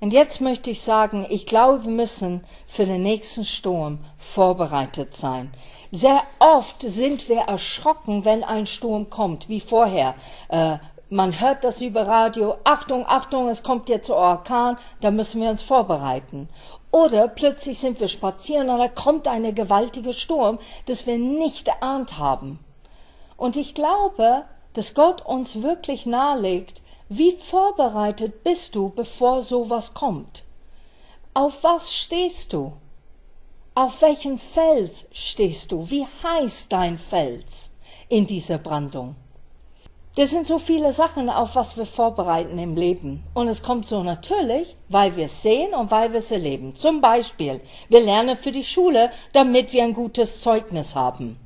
Und 0.00 0.12
jetzt 0.12 0.42
möchte 0.42 0.70
ich 0.70 0.82
sagen, 0.82 1.26
ich 1.30 1.46
glaube, 1.46 1.84
wir 1.84 1.90
müssen 1.90 2.44
für 2.66 2.84
den 2.84 3.02
nächsten 3.02 3.46
Sturm 3.46 4.00
vorbereitet 4.18 5.16
sein. 5.16 5.50
Sehr 5.90 6.20
oft 6.40 6.82
sind 6.82 7.30
wir 7.30 7.42
erschrocken, 7.42 8.26
wenn 8.26 8.44
ein 8.44 8.66
Sturm 8.66 9.08
kommt, 9.08 9.48
wie 9.48 9.60
vorher. 9.60 10.14
Äh, 10.48 10.76
man 11.08 11.40
hört 11.40 11.64
das 11.64 11.80
über 11.80 12.06
Radio, 12.06 12.56
Achtung, 12.64 13.06
Achtung, 13.06 13.48
es 13.48 13.62
kommt 13.62 13.88
jetzt 13.88 14.08
zu 14.08 14.14
Orkan, 14.14 14.76
da 15.00 15.10
müssen 15.10 15.40
wir 15.40 15.48
uns 15.48 15.62
vorbereiten. 15.62 16.48
Oder 16.94 17.26
plötzlich 17.26 17.80
sind 17.80 17.98
wir 17.98 18.06
spazieren 18.06 18.70
und 18.70 18.78
da 18.78 18.86
kommt 18.86 19.26
eine 19.26 19.52
gewaltige 19.52 20.12
Sturm, 20.12 20.60
das 20.86 21.08
wir 21.08 21.18
nicht 21.18 21.66
erahnt 21.66 22.18
haben. 22.18 22.60
Und 23.36 23.56
ich 23.56 23.74
glaube, 23.74 24.44
dass 24.74 24.94
Gott 24.94 25.20
uns 25.26 25.60
wirklich 25.60 26.06
nahelegt, 26.06 26.82
wie 27.08 27.32
vorbereitet 27.32 28.44
bist 28.44 28.76
du, 28.76 28.90
bevor 28.90 29.42
sowas 29.42 29.92
kommt? 29.92 30.44
Auf 31.34 31.64
was 31.64 31.92
stehst 31.92 32.52
du? 32.52 32.74
Auf 33.74 34.00
welchen 34.00 34.38
Fels 34.38 35.06
stehst 35.10 35.72
du? 35.72 35.90
Wie 35.90 36.06
heißt 36.22 36.72
dein 36.72 36.96
Fels 36.96 37.72
in 38.08 38.24
dieser 38.24 38.58
Brandung? 38.58 39.16
Das 40.16 40.30
sind 40.30 40.46
so 40.46 40.60
viele 40.60 40.92
Sachen, 40.92 41.28
auf 41.28 41.56
was 41.56 41.76
wir 41.76 41.86
vorbereiten 41.86 42.56
im 42.56 42.76
Leben. 42.76 43.24
Und 43.34 43.48
es 43.48 43.64
kommt 43.64 43.84
so 43.84 44.04
natürlich, 44.04 44.76
weil 44.88 45.16
wir 45.16 45.24
es 45.24 45.42
sehen 45.42 45.74
und 45.74 45.90
weil 45.90 46.12
wir 46.12 46.20
es 46.20 46.30
erleben. 46.30 46.76
Zum 46.76 47.00
Beispiel, 47.00 47.60
wir 47.88 48.00
lernen 48.00 48.36
für 48.36 48.52
die 48.52 48.62
Schule, 48.62 49.10
damit 49.32 49.72
wir 49.72 49.82
ein 49.82 49.92
gutes 49.92 50.40
Zeugnis 50.40 50.94
haben. 50.94 51.36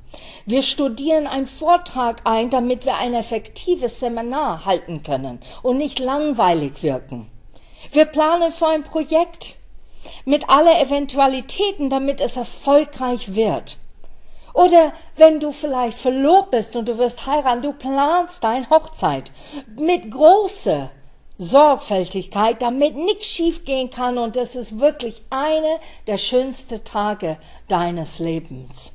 Wir 0.45 0.61
studieren 0.61 1.25
einen 1.25 1.47
Vortrag 1.47 2.21
ein, 2.25 2.51
damit 2.51 2.85
wir 2.85 2.95
ein 2.95 3.15
effektives 3.15 3.99
Seminar 3.99 4.65
halten 4.65 5.01
können 5.01 5.39
und 5.63 5.77
nicht 5.77 5.97
langweilig 5.97 6.83
wirken. 6.83 7.27
Wir 7.91 8.05
planen 8.05 8.51
für 8.51 8.67
ein 8.67 8.83
Projekt 8.83 9.55
mit 10.25 10.47
aller 10.47 10.79
Eventualitäten, 10.79 11.89
damit 11.89 12.21
es 12.21 12.37
erfolgreich 12.37 13.33
wird. 13.33 13.77
Oder 14.59 14.91
wenn 15.15 15.39
du 15.39 15.53
vielleicht 15.53 15.97
verlobt 15.97 16.51
bist 16.51 16.75
und 16.75 16.89
du 16.89 16.97
wirst 16.97 17.25
heiraten, 17.25 17.61
du 17.61 17.71
planst 17.71 18.43
deine 18.43 18.69
Hochzeit 18.69 19.31
mit 19.77 20.11
großer 20.11 20.89
Sorgfältigkeit, 21.37 22.61
damit 22.61 22.93
nichts 22.97 23.27
schiefgehen 23.27 23.89
kann 23.89 24.17
und 24.17 24.35
es 24.35 24.57
ist 24.57 24.81
wirklich 24.81 25.23
eine 25.29 25.79
der 26.07 26.17
schönsten 26.17 26.83
Tage 26.83 27.37
deines 27.69 28.19
Lebens. 28.19 28.91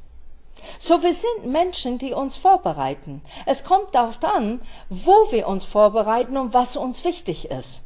So, 0.79 1.03
wir 1.03 1.15
sind 1.15 1.47
Menschen, 1.47 1.97
die 1.97 2.13
uns 2.13 2.37
vorbereiten. 2.37 3.23
Es 3.47 3.65
kommt 3.65 3.95
darauf 3.95 4.23
an, 4.23 4.61
wo 4.91 5.15
wir 5.31 5.49
uns 5.49 5.65
vorbereiten 5.65 6.37
und 6.37 6.53
was 6.53 6.77
uns 6.77 7.05
wichtig 7.05 7.51
ist. 7.51 7.81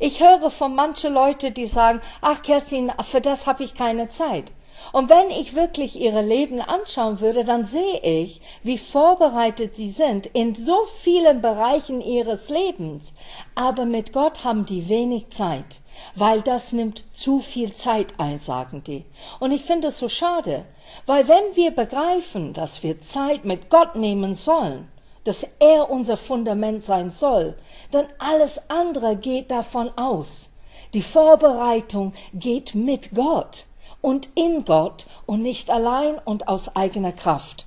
Ich 0.00 0.20
höre 0.20 0.50
von 0.50 0.74
manchen 0.74 1.12
Leuten, 1.12 1.52
die 1.52 1.66
sagen, 1.66 2.00
ach 2.22 2.40
Kerstin, 2.40 2.90
für 3.04 3.20
das 3.20 3.46
habe 3.46 3.64
ich 3.64 3.74
keine 3.74 4.08
Zeit. 4.08 4.50
Und 4.92 5.10
wenn 5.10 5.30
ich 5.30 5.54
wirklich 5.54 6.00
ihre 6.00 6.22
Leben 6.22 6.60
anschauen 6.60 7.20
würde, 7.20 7.44
dann 7.44 7.64
sehe 7.64 8.00
ich, 8.00 8.40
wie 8.62 8.78
vorbereitet 8.78 9.76
sie 9.76 9.88
sind 9.88 10.26
in 10.26 10.54
so 10.54 10.84
vielen 11.00 11.40
Bereichen 11.40 12.00
ihres 12.00 12.50
Lebens. 12.50 13.14
Aber 13.54 13.84
mit 13.84 14.12
Gott 14.12 14.44
haben 14.44 14.66
die 14.66 14.88
wenig 14.88 15.30
Zeit, 15.30 15.80
weil 16.14 16.40
das 16.40 16.72
nimmt 16.72 17.04
zu 17.12 17.40
viel 17.40 17.72
Zeit 17.72 18.14
ein, 18.18 18.38
sagen 18.38 18.82
die. 18.84 19.04
Und 19.40 19.50
ich 19.50 19.62
finde 19.62 19.88
es 19.88 19.98
so 19.98 20.08
schade, 20.08 20.64
weil 21.04 21.26
wenn 21.28 21.56
wir 21.56 21.72
begreifen, 21.72 22.52
dass 22.52 22.82
wir 22.82 23.00
Zeit 23.00 23.44
mit 23.44 23.70
Gott 23.70 23.96
nehmen 23.96 24.36
sollen, 24.36 24.88
dass 25.24 25.46
er 25.58 25.90
unser 25.90 26.16
Fundament 26.16 26.84
sein 26.84 27.10
soll, 27.10 27.56
dann 27.90 28.06
alles 28.18 28.70
andere 28.70 29.16
geht 29.16 29.50
davon 29.50 29.90
aus. 29.96 30.50
Die 30.94 31.02
Vorbereitung 31.02 32.12
geht 32.32 32.76
mit 32.76 33.12
Gott 33.14 33.66
und 34.00 34.28
in 34.34 34.64
Gott 34.64 35.06
und 35.26 35.42
nicht 35.42 35.70
allein 35.70 36.18
und 36.24 36.48
aus 36.48 36.74
eigener 36.76 37.12
Kraft. 37.12 37.66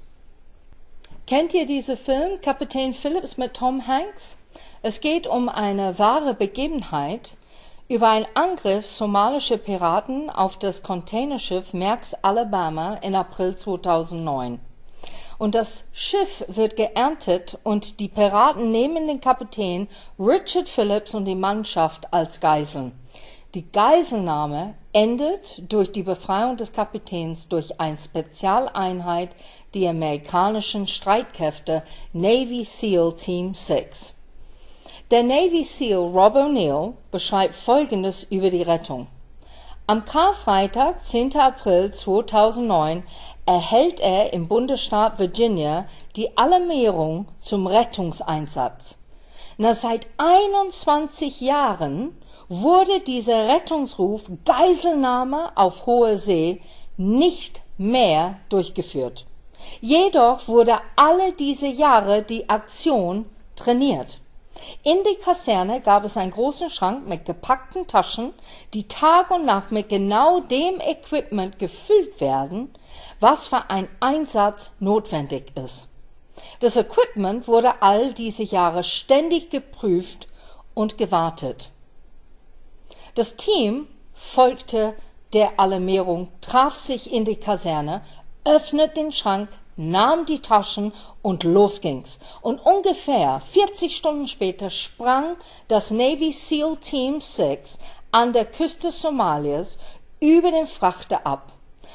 Kennt 1.27 1.53
ihr 1.53 1.65
diesen 1.65 1.97
Film 1.97 2.41
Kapitän 2.41 2.93
Phillips 2.93 3.37
mit 3.37 3.53
Tom 3.53 3.85
Hanks? 3.87 4.37
Es 4.81 5.01
geht 5.01 5.27
um 5.27 5.49
eine 5.49 5.99
wahre 5.99 6.33
Begebenheit 6.33 7.35
über 7.87 8.09
einen 8.09 8.27
Angriff 8.33 8.85
somalischer 8.85 9.57
Piraten 9.57 10.29
auf 10.29 10.57
das 10.57 10.83
Containerschiff 10.83 11.73
Merckx 11.73 12.15
Alabama 12.21 12.95
in 12.95 13.15
April 13.15 13.55
2009. 13.55 14.59
und 15.39 15.55
das 15.55 15.85
Schiff 15.93 16.43
wird 16.47 16.75
geerntet 16.75 17.57
und 17.63 17.99
die 17.99 18.09
Piraten 18.09 18.71
nehmen 18.71 19.07
den 19.07 19.21
Kapitän 19.21 19.87
Richard 20.19 20.67
Phillips 20.67 21.15
und 21.15 21.25
die 21.25 21.35
Mannschaft 21.35 22.13
als 22.13 22.39
Geiseln. 22.41 22.91
Die 23.55 23.71
Geiselnahme 23.71 24.75
endet 24.93 25.63
durch 25.73 25.91
die 25.91 26.03
Befreiung 26.03 26.55
des 26.55 26.71
Kapitäns 26.71 27.47
durch 27.47 27.79
eine 27.79 27.97
Spezialeinheit, 27.97 29.31
die 29.73 29.87
amerikanischen 29.87 30.85
Streitkräfte 30.85 31.81
Navy 32.13 32.63
SEAL 32.63 33.13
Team 33.13 33.55
6. 33.55 34.13
Der 35.09 35.23
Navy 35.23 35.63
SEAL 35.63 35.97
Rob 35.97 36.35
O'Neill 36.35 36.93
beschreibt 37.09 37.55
Folgendes 37.55 38.23
über 38.23 38.51
die 38.51 38.61
Rettung. 38.61 39.07
Am 39.87 40.05
Karfreitag, 40.05 41.03
10. 41.03 41.35
April 41.35 41.91
2009, 41.91 43.01
erhält 43.47 43.99
er 43.99 44.31
im 44.31 44.47
Bundesstaat 44.47 45.17
Virginia 45.17 45.87
die 46.15 46.37
Alarmierung 46.37 47.25
zum 47.39 47.65
Rettungseinsatz. 47.65 48.99
Na, 49.57 49.73
seit 49.73 50.05
21 50.17 51.41
Jahren 51.41 52.15
wurde 52.49 52.99
dieser 52.99 53.47
Rettungsruf 53.47 54.29
Geiselnahme 54.43 55.55
auf 55.55 55.85
hoher 55.85 56.17
See 56.17 56.61
nicht 56.97 57.61
mehr 57.77 58.37
durchgeführt. 58.49 59.25
Jedoch 59.81 60.47
wurde 60.47 60.79
alle 60.95 61.33
diese 61.33 61.67
Jahre 61.67 62.23
die 62.23 62.49
Aktion 62.49 63.25
trainiert. 63.55 64.19
In 64.83 64.97
die 65.03 65.15
Kaserne 65.15 65.79
gab 65.79 66.03
es 66.03 66.17
einen 66.17 66.31
großen 66.31 66.69
Schrank 66.69 67.07
mit 67.07 67.25
gepackten 67.25 67.87
Taschen, 67.87 68.33
die 68.73 68.87
Tag 68.87 69.31
und 69.31 69.45
Nacht 69.45 69.71
mit 69.71 69.87
genau 69.87 70.41
dem 70.41 70.81
Equipment 70.81 71.59
gefüllt 71.59 72.19
werden, 72.19 72.73
was 73.19 73.47
für 73.47 73.69
einen 73.69 73.87
Einsatz 73.99 74.71
notwendig 74.79 75.55
ist. 75.55 75.87
Das 76.61 76.77
Equipment 76.77 77.47
wurde 77.47 77.81
all 77.81 78.13
diese 78.13 78.43
Jahre 78.43 78.83
ständig 78.83 79.49
geprüft 79.49 80.27
und 80.73 80.97
gewartet. 80.97 81.69
Das 83.19 83.35
Team 83.35 83.89
folgte 84.13 84.95
der 85.33 85.59
Alarmierung, 85.59 86.29
traf 86.39 86.73
sich 86.75 87.11
in 87.11 87.25
die 87.25 87.35
Kaserne, 87.35 88.01
öffnet 88.45 88.95
den 88.95 89.11
Schrank, 89.11 89.49
nahm 89.75 90.25
die 90.25 90.39
Taschen 90.39 90.93
und 91.21 91.43
los 91.43 91.81
ging's. 91.81 92.19
Und 92.41 92.59
ungefähr 92.59 93.41
40 93.41 93.93
Stunden 93.93 94.25
später 94.29 94.69
sprang 94.69 95.35
das 95.67 95.91
Navy 95.91 96.31
SEAL 96.31 96.77
Team 96.77 97.19
6 97.19 97.79
an 98.13 98.31
der 98.31 98.45
Küste 98.45 98.89
Somalias 98.89 99.77
über 100.21 100.51
den 100.51 100.65
Frachter 100.65 101.27
ab. 101.27 101.51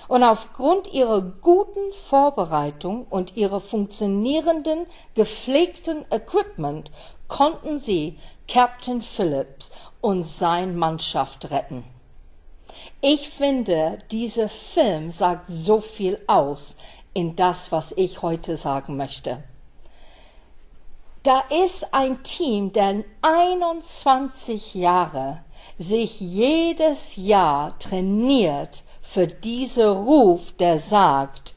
Und 0.09 0.25
aufgrund 0.25 0.93
ihrer 0.93 1.23
guten 1.23 1.90
Vorbereitung 1.93 3.07
und 3.09 3.35
ihrer 3.35 3.61
funktionierenden, 3.61 4.85
gepflegten 5.14 6.04
Equipment 6.11 6.90
konnten 7.28 7.78
sie 7.78 8.19
Captain 8.48 9.00
Phillips 9.00 9.70
und 10.00 10.24
sein 10.24 10.76
Mannschaft 10.76 11.50
retten. 11.50 11.84
Ich 13.00 13.28
finde, 13.28 13.98
dieser 14.10 14.48
Film 14.48 15.10
sagt 15.10 15.46
so 15.48 15.80
viel 15.80 16.20
aus 16.26 16.76
in 17.14 17.36
das, 17.36 17.72
was 17.72 17.92
ich 17.92 18.22
heute 18.22 18.56
sagen 18.56 18.96
möchte. 18.96 19.42
Da 21.22 21.40
ist 21.64 21.94
ein 21.94 22.22
Team, 22.22 22.72
der 22.72 23.04
21 23.22 24.74
Jahre 24.74 25.42
sich 25.78 26.20
jedes 26.20 27.16
Jahr 27.16 27.78
trainiert 27.78 28.83
für 29.00 29.26
diesen 29.26 29.88
Ruf, 29.88 30.52
der 30.52 30.78
sagt, 30.78 31.54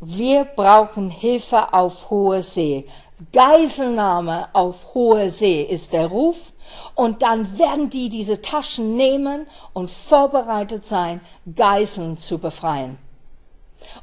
wir 0.00 0.44
brauchen 0.44 1.10
Hilfe 1.10 1.72
auf 1.72 2.10
hoher 2.10 2.42
See. 2.42 2.86
Geiselnahme 3.32 4.48
auf 4.52 4.94
hoher 4.94 5.28
See 5.28 5.62
ist 5.62 5.92
der 5.92 6.06
Ruf. 6.06 6.52
Und 6.94 7.22
dann 7.22 7.58
werden 7.58 7.90
die 7.90 8.08
diese 8.08 8.42
Taschen 8.42 8.96
nehmen 8.96 9.46
und 9.72 9.90
vorbereitet 9.90 10.86
sein, 10.86 11.20
Geiseln 11.56 12.18
zu 12.18 12.38
befreien. 12.38 12.98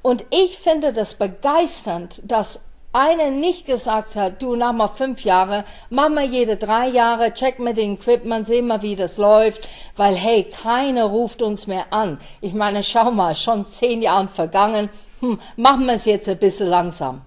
Und 0.02 0.26
ich 0.32 0.58
finde 0.58 0.94
das 0.94 1.16
begeisternd, 1.16 2.22
dass 2.24 2.62
einer 2.96 3.30
nicht 3.30 3.66
gesagt 3.66 4.16
hat, 4.16 4.42
du 4.42 4.56
nach 4.56 4.72
mal 4.72 4.88
fünf 4.88 5.26
Jahre, 5.26 5.66
mach 5.90 6.08
mal 6.08 6.24
jede 6.24 6.56
drei 6.56 6.88
Jahre, 6.88 7.34
check 7.34 7.60
mit 7.60 7.76
dem 7.76 7.96
Equipment, 7.96 8.48
seh 8.48 8.62
mal, 8.62 8.82
wie 8.82 8.96
das 8.96 9.18
läuft, 9.18 9.68
weil 9.98 10.16
hey, 10.16 10.46
keiner 10.46 11.04
ruft 11.04 11.42
uns 11.42 11.68
mehr 11.68 11.92
an. 11.92 12.20
Ich 12.40 12.54
meine, 12.54 12.84
schau 12.84 13.12
mal, 13.12 13.36
schon 13.36 13.66
zehn 13.66 14.02
Jahre 14.02 14.30
vergangen, 14.30 14.90
hm, 15.20 15.40
machen 15.58 15.88
wir 15.88 15.96
es 15.96 16.06
jetzt 16.06 16.30
ein 16.30 16.38
bisschen 16.38 16.70
langsam. 16.70 17.22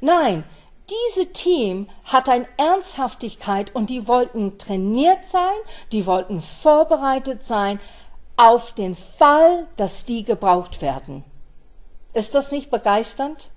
Nein, 0.00 0.44
diese 0.90 1.32
Team 1.32 1.88
hat 2.04 2.28
eine 2.28 2.48
Ernsthaftigkeit 2.56 3.74
und 3.74 3.90
die 3.90 4.08
wollten 4.08 4.58
trainiert 4.58 5.26
sein, 5.26 5.56
die 5.92 6.06
wollten 6.06 6.40
vorbereitet 6.40 7.44
sein 7.44 7.80
auf 8.36 8.72
den 8.72 8.96
Fall, 8.96 9.66
dass 9.76 10.04
die 10.04 10.24
gebraucht 10.24 10.82
werden. 10.82 11.24
Ist 12.14 12.34
das 12.34 12.52
nicht 12.52 12.70
begeisternd? 12.70 13.50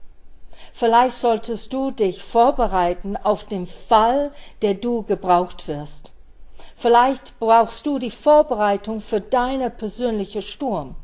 Vielleicht 0.73 1.17
solltest 1.17 1.73
du 1.73 1.91
dich 1.91 2.21
vorbereiten 2.21 3.17
auf 3.17 3.45
den 3.45 3.65
Fall, 3.65 4.31
der 4.61 4.75
du 4.75 5.03
gebraucht 5.03 5.67
wirst. 5.67 6.11
Vielleicht 6.75 7.39
brauchst 7.39 7.85
du 7.85 7.99
die 7.99 8.11
Vorbereitung 8.11 8.99
für 8.99 9.21
deine 9.21 9.69
persönliche 9.69 10.41
Sturm 10.41 10.95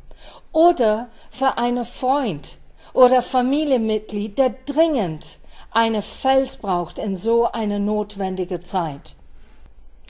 oder 0.52 1.10
für 1.30 1.58
einen 1.58 1.86
Freund 1.86 2.58
oder 2.94 3.22
Familienmitglied, 3.22 4.38
der 4.38 4.56
dringend 4.66 5.40
eine 5.72 6.02
Fels 6.02 6.58
braucht 6.58 7.00
in 7.00 7.16
so 7.16 7.46
eine 7.52 7.80
notwendige 7.80 8.60
Zeit. 8.62 9.16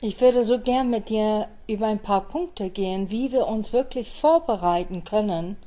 Ich 0.01 0.21
würde 0.21 0.45
so 0.45 0.59
gern 0.59 0.89
mit 0.89 1.09
dir 1.09 1.49
über 1.67 1.87
ein 1.87 1.99
paar 1.99 2.21
Punkte 2.21 2.69
gehen, 2.69 3.11
wie 3.11 3.33
wir 3.33 3.47
uns 3.47 3.73
wirklich 3.73 4.09
vorbereiten 4.09 5.03
können, 5.03 5.57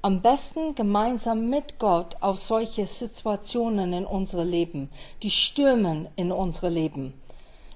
am 0.00 0.22
besten 0.22 0.74
gemeinsam 0.74 1.50
mit 1.50 1.78
Gott 1.78 2.16
auf 2.20 2.38
solche 2.38 2.86
Situationen 2.86 3.92
in 3.92 4.06
unserem 4.06 4.48
Leben, 4.48 4.90
die 5.22 5.30
stürmen 5.30 6.08
in 6.16 6.32
unser 6.32 6.70
Leben. 6.70 7.12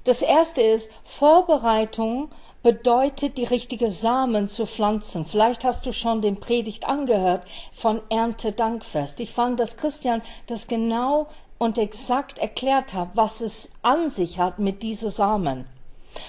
Das 0.05 0.23
erste 0.23 0.63
ist, 0.63 0.91
Vorbereitung 1.03 2.31
bedeutet, 2.63 3.37
die 3.37 3.45
richtige 3.45 3.91
Samen 3.91 4.49
zu 4.49 4.65
pflanzen. 4.65 5.27
Vielleicht 5.27 5.65
hast 5.65 5.85
du 5.85 5.93
schon 5.93 6.23
den 6.23 6.41
Predigt 6.41 6.87
angehört 6.87 7.45
von 7.73 8.01
Erntedankfest. 8.09 9.21
Ich 9.21 9.31
fand, 9.31 9.61
dass 9.61 9.77
Christian 9.77 10.23
das 10.47 10.67
genau 10.67 11.27
und 11.59 11.79
exakt 11.79 12.39
erklärt 12.39 12.95
hat, 12.95 13.11
was 13.15 13.41
es 13.41 13.71
an 13.83 14.11
sich 14.11 14.39
hat 14.39 14.59
mit 14.59 14.83
diesen 14.83 15.11
Samen 15.11 15.67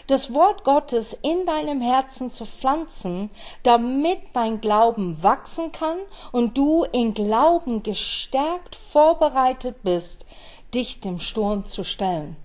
das 0.07 0.33
Wort 0.33 0.63
Gottes 0.63 1.17
in 1.21 1.45
deinem 1.45 1.81
Herzen 1.81 2.31
zu 2.31 2.45
pflanzen, 2.45 3.29
damit 3.63 4.19
dein 4.33 4.61
Glauben 4.61 5.21
wachsen 5.23 5.71
kann 5.71 5.97
und 6.31 6.57
du 6.57 6.83
in 6.91 7.13
Glauben 7.13 7.83
gestärkt 7.83 8.75
vorbereitet 8.75 9.83
bist, 9.83 10.25
dich 10.73 10.99
dem 11.01 11.19
Sturm 11.19 11.65
zu 11.65 11.83
stellen. 11.83 12.35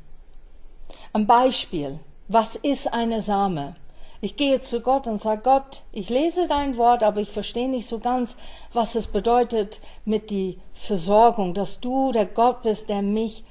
Ein 1.12 1.26
Beispiel. 1.26 2.00
Was 2.28 2.56
ist 2.56 2.92
eine 2.92 3.20
Same? 3.20 3.76
Ich 4.24 4.36
gehe 4.36 4.58
zu 4.58 4.80
Gott 4.80 5.06
und 5.06 5.20
sage, 5.20 5.42
Gott, 5.44 5.82
ich 5.92 6.08
lese 6.08 6.48
dein 6.48 6.78
Wort, 6.78 7.02
aber 7.02 7.20
ich 7.20 7.28
verstehe 7.28 7.68
nicht 7.68 7.86
so 7.86 7.98
ganz, 7.98 8.38
was 8.72 8.94
es 8.94 9.06
bedeutet 9.06 9.82
mit 10.06 10.30
die 10.30 10.58
Versorgung, 10.72 11.52
dass 11.52 11.78
du 11.80 12.10
der 12.10 12.24
Gott 12.24 12.62
bist, 12.62 12.88
der 12.88 13.02
mich 13.02 13.44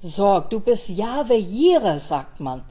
sorgt. 0.00 0.54
Du 0.54 0.60
bist 0.60 0.88
Jahwe 0.88 1.34
Jire, 1.34 2.00
sagt 2.00 2.40
man 2.40 2.64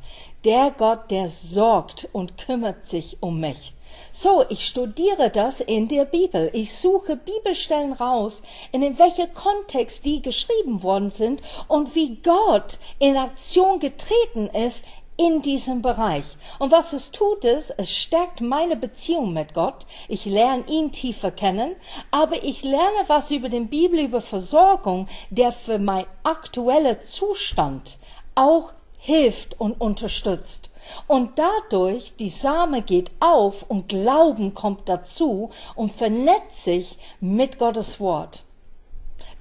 der 0.43 0.71
Gott, 0.71 1.09
der 1.09 1.29
sorgt 1.29 2.09
und 2.11 2.37
kümmert 2.37 2.87
sich 2.87 3.17
um 3.21 3.39
mich. 3.39 3.73
So, 4.11 4.43
ich 4.49 4.65
studiere 4.65 5.29
das 5.29 5.61
in 5.61 5.87
der 5.87 6.05
Bibel. 6.05 6.49
Ich 6.53 6.75
suche 6.75 7.15
Bibelstellen 7.15 7.93
raus, 7.93 8.43
in 8.71 8.81
welchem 8.99 9.33
Kontext 9.33 10.05
die 10.05 10.21
geschrieben 10.21 10.83
worden 10.83 11.11
sind 11.11 11.41
und 11.67 11.95
wie 11.95 12.17
Gott 12.17 12.79
in 12.99 13.17
Aktion 13.17 13.79
getreten 13.79 14.47
ist 14.47 14.85
in 15.17 15.41
diesem 15.41 15.81
Bereich. 15.81 16.25
Und 16.59 16.71
was 16.71 16.93
es 16.93 17.11
tut, 17.11 17.45
ist, 17.45 17.71
es 17.77 17.91
stärkt 17.91 18.41
meine 18.41 18.75
Beziehung 18.75 19.33
mit 19.33 19.53
Gott. 19.53 19.85
Ich 20.07 20.25
lerne 20.25 20.65
ihn 20.67 20.91
tiefer 20.91 21.31
kennen, 21.31 21.75
aber 22.11 22.43
ich 22.43 22.63
lerne 22.63 23.03
was 23.07 23.31
über 23.31 23.49
den 23.49 23.67
Bibel, 23.67 23.99
über 23.99 24.21
Versorgung, 24.21 25.07
der 25.29 25.51
für 25.51 25.79
mein 25.79 26.05
aktueller 26.23 26.99
Zustand 27.01 27.97
auch 28.35 28.73
hilft 28.97 29.59
und 29.59 29.79
unterstützt. 29.79 30.69
Und 31.07 31.37
dadurch, 31.37 32.15
die 32.15 32.29
Same 32.29 32.81
geht 32.81 33.11
auf 33.19 33.63
und 33.69 33.89
Glauben 33.89 34.53
kommt 34.53 34.89
dazu 34.89 35.51
und 35.75 35.91
vernetzt 35.91 36.63
sich 36.63 36.97
mit 37.19 37.59
Gottes 37.59 37.99
Wort. 37.99 38.43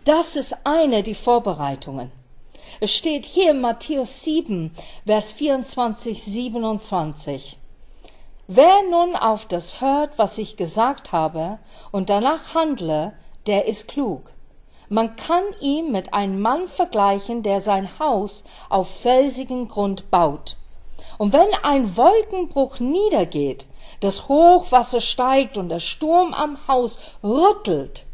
Das 0.05 0.37
ist 0.37 0.57
eine 0.65 1.03
die 1.03 1.15
Vorbereitungen. 1.15 2.11
Es 2.81 2.93
steht 2.93 3.25
hier 3.25 3.51
in 3.53 3.61
Matthäus 3.61 4.23
7, 4.25 4.75
Vers 5.07 5.33
24, 5.33 6.23
27. 6.23 7.59
Wer 8.49 8.83
nun 8.91 9.17
auf 9.17 9.47
das 9.47 9.81
hört, 9.81 10.19
was 10.19 10.39
ich 10.39 10.57
gesagt 10.57 11.13
habe, 11.13 11.59
und 11.91 12.11
danach 12.11 12.55
handle, 12.55 13.13
der 13.47 13.67
ist 13.67 13.89
klug. 13.89 14.33
Man 14.89 15.17
kann 15.17 15.45
ihn 15.61 15.91
mit 15.91 16.13
einem 16.13 16.41
Mann 16.41 16.67
vergleichen, 16.67 17.43
der 17.43 17.61
sein 17.61 17.99
Haus 17.99 18.45
auf 18.69 18.91
felsigen 19.01 19.69
Grund 19.69 20.11
baut. 20.11 20.57
Und 21.19 21.33
wenn 21.33 21.49
ein 21.63 21.97
Wolkenbruch 21.97 22.81
niedergeht, 22.81 23.67
das 24.01 24.29
Hochwasser 24.29 25.01
steigt 25.01 25.57
und 25.57 25.69
der 25.69 25.79
Sturm 25.79 26.35
am 26.35 26.59
Haus 26.69 26.99
rüttelt, 27.23 28.05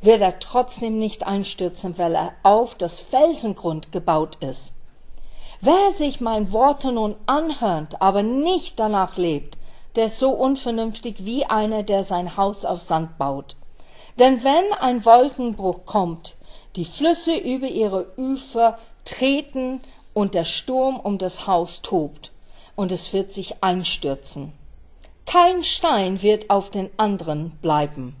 wird 0.00 0.20
er 0.20 0.38
trotzdem 0.38 0.98
nicht 0.98 1.26
einstürzen, 1.26 1.98
weil 1.98 2.14
er 2.14 2.32
auf 2.42 2.74
das 2.74 3.00
Felsengrund 3.00 3.92
gebaut 3.92 4.36
ist. 4.36 4.74
Wer 5.60 5.90
sich 5.90 6.20
mein 6.20 6.52
Worte 6.52 6.92
nun 6.92 7.16
anhört, 7.26 8.00
aber 8.00 8.22
nicht 8.22 8.78
danach 8.78 9.16
lebt, 9.16 9.58
der 9.96 10.04
ist 10.04 10.20
so 10.20 10.30
unvernünftig 10.30 11.24
wie 11.24 11.44
einer, 11.44 11.82
der 11.82 12.04
sein 12.04 12.36
Haus 12.36 12.64
auf 12.64 12.80
Sand 12.80 13.18
baut. 13.18 13.56
Denn 14.18 14.44
wenn 14.44 14.72
ein 14.80 15.04
Wolkenbruch 15.04 15.84
kommt, 15.84 16.36
die 16.76 16.84
Flüsse 16.84 17.36
über 17.36 17.66
ihre 17.66 18.12
Ufer 18.16 18.78
treten 19.04 19.80
und 20.14 20.34
der 20.34 20.44
Sturm 20.44 21.00
um 21.00 21.18
das 21.18 21.46
Haus 21.46 21.82
tobt, 21.82 22.30
und 22.76 22.92
es 22.92 23.12
wird 23.12 23.32
sich 23.32 23.64
einstürzen. 23.64 24.52
Kein 25.26 25.64
Stein 25.64 26.22
wird 26.22 26.48
auf 26.48 26.70
den 26.70 26.90
anderen 26.96 27.50
bleiben. 27.60 28.14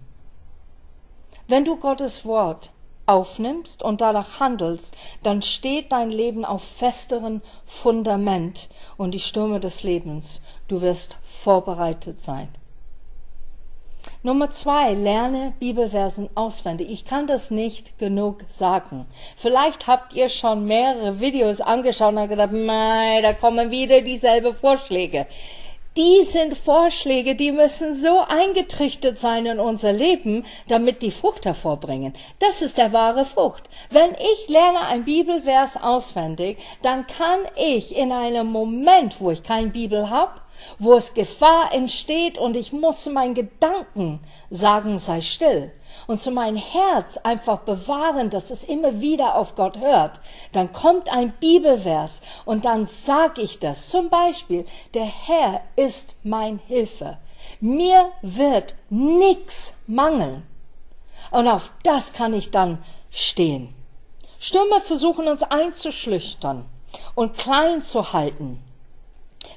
Wenn 1.48 1.64
du 1.64 1.76
Gottes 1.76 2.26
Wort 2.26 2.72
aufnimmst 3.06 3.82
und 3.82 4.02
danach 4.02 4.38
handelst, 4.38 4.94
dann 5.22 5.40
steht 5.40 5.92
dein 5.92 6.10
Leben 6.10 6.44
auf 6.44 6.62
festeren 6.62 7.40
Fundament 7.64 8.68
und 8.98 9.14
die 9.14 9.18
Stürme 9.18 9.58
des 9.58 9.82
Lebens. 9.82 10.42
Du 10.68 10.82
wirst 10.82 11.16
vorbereitet 11.22 12.20
sein. 12.20 12.48
Nummer 14.22 14.50
zwei, 14.50 14.92
lerne 14.92 15.54
Bibelversen 15.58 16.28
auswendig. 16.34 16.90
Ich 16.90 17.06
kann 17.06 17.26
das 17.26 17.50
nicht 17.50 17.98
genug 17.98 18.44
sagen. 18.46 19.06
Vielleicht 19.34 19.86
habt 19.86 20.12
ihr 20.12 20.28
schon 20.28 20.66
mehrere 20.66 21.18
Videos 21.18 21.62
angeschaut 21.62 22.14
und 22.14 22.28
gedacht, 22.28 22.52
da 22.52 23.32
kommen 23.32 23.70
wieder 23.70 24.02
dieselbe 24.02 24.52
Vorschläge. 24.52 25.26
Die 25.98 26.22
sind 26.22 26.56
Vorschläge, 26.56 27.34
die 27.34 27.50
müssen 27.50 27.92
so 27.92 28.20
eingetrichtert 28.20 29.18
sein 29.18 29.46
in 29.46 29.58
unser 29.58 29.92
Leben, 29.92 30.46
damit 30.68 31.02
die 31.02 31.10
Frucht 31.10 31.44
hervorbringen. 31.44 32.14
Das 32.38 32.62
ist 32.62 32.78
der 32.78 32.92
wahre 32.92 33.24
Frucht. 33.24 33.64
Wenn 33.90 34.12
ich 34.12 34.48
lerne 34.48 34.86
ein 34.86 35.04
Bibelvers 35.04 35.76
auswendig, 35.82 36.58
dann 36.82 37.04
kann 37.08 37.40
ich 37.56 37.96
in 37.96 38.12
einem 38.12 38.46
Moment, 38.46 39.20
wo 39.20 39.32
ich 39.32 39.42
kein 39.42 39.72
Bibel 39.72 40.08
habe, 40.08 40.40
wo 40.78 40.94
es 40.94 41.14
Gefahr 41.14 41.72
entsteht 41.72 42.38
und 42.38 42.56
ich 42.56 42.72
muss 42.72 43.06
meinen 43.06 43.34
Gedanken 43.34 44.20
sagen, 44.50 45.00
sei 45.00 45.20
still 45.20 45.72
und 46.08 46.22
zu 46.22 46.30
meinem 46.30 46.56
Herz 46.56 47.18
einfach 47.18 47.58
bewahren, 47.60 48.30
dass 48.30 48.50
es 48.50 48.64
immer 48.64 49.00
wieder 49.00 49.36
auf 49.36 49.54
Gott 49.54 49.78
hört, 49.78 50.20
dann 50.52 50.72
kommt 50.72 51.12
ein 51.12 51.32
Bibelvers 51.38 52.22
und 52.46 52.64
dann 52.64 52.86
sag 52.86 53.38
ich 53.38 53.58
das. 53.58 53.90
Zum 53.90 54.08
Beispiel, 54.08 54.64
der 54.94 55.04
Herr 55.04 55.60
ist 55.76 56.16
mein 56.24 56.58
Hilfe. 56.66 57.18
Mir 57.60 58.10
wird 58.22 58.74
nichts 58.88 59.74
mangeln. 59.86 60.46
Und 61.30 61.46
auf 61.46 61.70
das 61.82 62.14
kann 62.14 62.32
ich 62.32 62.50
dann 62.50 62.82
stehen. 63.10 63.74
Stürme 64.38 64.80
versuchen 64.80 65.28
uns 65.28 65.42
einzuschlüchtern 65.42 66.64
und 67.16 67.36
klein 67.36 67.82
zu 67.82 68.14
halten. 68.14 68.62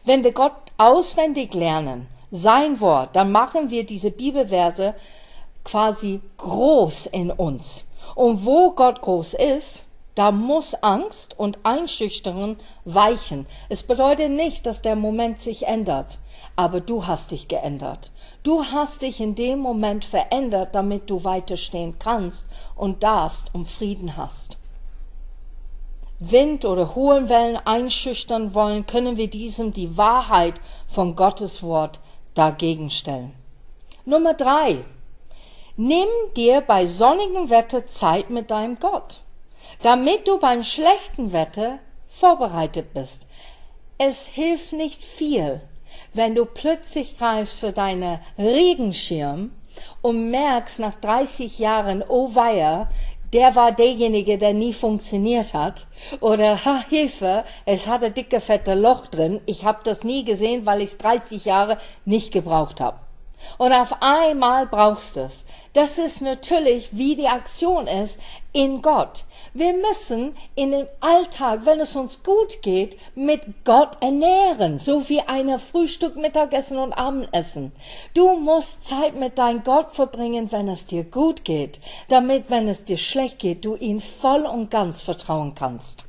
Wenn 0.04 0.26
wir 0.26 0.34
Gott 0.34 0.54
auswendig 0.78 1.54
lernen, 1.54 2.08
sein 2.30 2.82
Wort, 2.82 3.16
dann 3.16 3.32
machen 3.32 3.70
wir 3.70 3.86
diese 3.86 4.12
Bibelverse 4.12 4.96
quasi 5.64 6.22
groß 6.38 7.08
in 7.08 7.32
uns. 7.32 7.86
Und 8.16 8.46
wo 8.46 8.72
Gott 8.72 9.02
groß 9.02 9.36
ist, 9.36 9.86
da 10.16 10.32
muss 10.32 10.74
Angst 10.76 11.40
und 11.40 11.60
Einschüchterung 11.64 12.58
weichen. 12.84 13.46
Es 13.70 13.84
bedeutet 13.84 14.32
nicht, 14.32 14.66
dass 14.66 14.82
der 14.82 14.96
Moment 14.96 15.40
sich 15.40 15.68
ändert, 15.68 16.18
aber 16.58 16.82
du 16.82 17.08
hast 17.08 17.32
dich 17.32 17.48
geändert. 17.48 18.12
Du 18.44 18.66
hast 18.66 19.04
dich 19.04 19.22
in 19.22 19.36
dem 19.36 19.60
Moment 19.60 20.04
verändert, 20.04 20.76
damit 20.76 21.10
du 21.10 21.24
weiterstehen 21.24 21.98
kannst 21.98 22.48
und 22.76 23.04
darfst 23.04 23.54
und 23.56 23.66
Frieden 23.66 24.18
hast. 24.18 24.58
Wind 26.20 26.66
oder 26.66 26.94
hohen 26.94 27.30
Wellen 27.30 27.58
einschüchtern 27.58 28.54
wollen, 28.54 28.86
können 28.86 29.18
wir 29.18 29.30
diesem 29.30 29.74
die 29.74 29.98
Wahrheit 29.98 30.62
von 30.88 31.16
Gottes 31.16 31.64
Wort 31.64 32.00
dagegen 32.36 32.90
stellen. 32.90 33.34
Nummer 34.06 34.34
drei. 34.34 34.84
Nimm 35.78 36.10
dir 36.36 36.60
bei 36.60 36.86
sonnigem 36.86 37.50
Wetter 37.50 37.88
Zeit 37.88 38.30
mit 38.30 38.52
deinem 38.52 38.78
Gott, 38.78 39.22
damit 39.82 40.28
du 40.28 40.38
beim 40.38 40.66
schlechten 40.66 41.32
Wetter 41.32 41.80
vorbereitet 42.10 42.94
bist. 42.94 43.26
Es 43.98 44.26
hilft 44.26 44.74
nicht 44.74 45.02
viel, 45.02 45.62
wenn 46.14 46.36
du 46.36 46.46
plötzlich 46.46 47.18
greifst 47.18 47.62
für 47.62 47.72
deine 47.72 48.20
Regenschirm 48.38 49.54
und 50.02 50.30
merkst 50.30 50.80
nach 50.82 50.96
30 50.96 51.60
Jahren, 51.60 52.04
oh 52.06 52.36
weia, 52.36 52.90
der 53.32 53.56
war 53.56 53.72
derjenige, 53.72 54.38
der 54.38 54.54
nie 54.54 54.74
funktioniert 54.74 55.54
hat. 55.54 55.88
Oder, 56.20 56.66
ha, 56.66 56.84
Hilfe, 56.90 57.46
es 57.66 57.88
hat 57.88 58.04
ein 58.04 58.14
dicke, 58.14 58.42
fette 58.42 58.74
Loch 58.74 59.08
drin. 59.08 59.40
Ich 59.46 59.64
habe 59.64 59.80
das 59.86 60.04
nie 60.04 60.26
gesehen, 60.26 60.66
weil 60.66 60.82
ich 60.82 60.92
es 60.92 60.98
30 60.98 61.46
Jahre 61.46 61.78
nicht 62.04 62.34
gebraucht 62.34 62.82
habe. 62.82 63.00
Und 63.58 63.74
auf 63.74 64.02
einmal 64.02 64.68
brauchst 64.68 65.16
du 65.16 65.22
es. 65.22 65.46
Das 65.74 65.98
ist 65.98 66.22
natürlich, 66.22 66.90
wie 66.98 67.16
die 67.16 67.28
Aktion 67.28 67.88
ist 67.88 68.20
in 68.54 68.82
Gott. 68.82 69.24
Wir 69.54 69.74
müssen 69.74 70.36
in 70.56 70.72
dem 70.72 70.88
Alltag, 71.00 71.62
wenn 71.66 71.80
es 71.80 71.96
uns 71.96 72.24
gut 72.24 72.62
geht, 72.62 72.98
mit 73.16 73.42
Gott 73.66 73.98
ernähren, 74.02 74.78
so 74.78 75.08
wie 75.10 75.22
eine 75.22 75.60
Frühstück, 75.60 76.16
Mittagessen 76.16 76.78
und 76.78 76.94
Abendessen. 76.94 77.72
Du 78.14 78.36
musst 78.38 78.86
Zeit 78.86 79.16
mit 79.16 79.38
deinem 79.38 79.64
Gott 79.64 79.92
verbringen, 79.92 80.52
wenn 80.52 80.68
es 80.68 80.86
dir 80.86 81.04
gut 81.04 81.44
geht, 81.46 81.80
damit, 82.10 82.46
wenn 82.50 82.68
es 82.68 82.84
dir 82.84 82.98
schlecht 82.98 83.40
geht, 83.40 83.66
du 83.66 83.76
ihm 83.76 84.00
voll 84.00 84.46
und 84.46 84.72
ganz 84.72 85.02
vertrauen 85.02 85.56
kannst. 85.56 86.06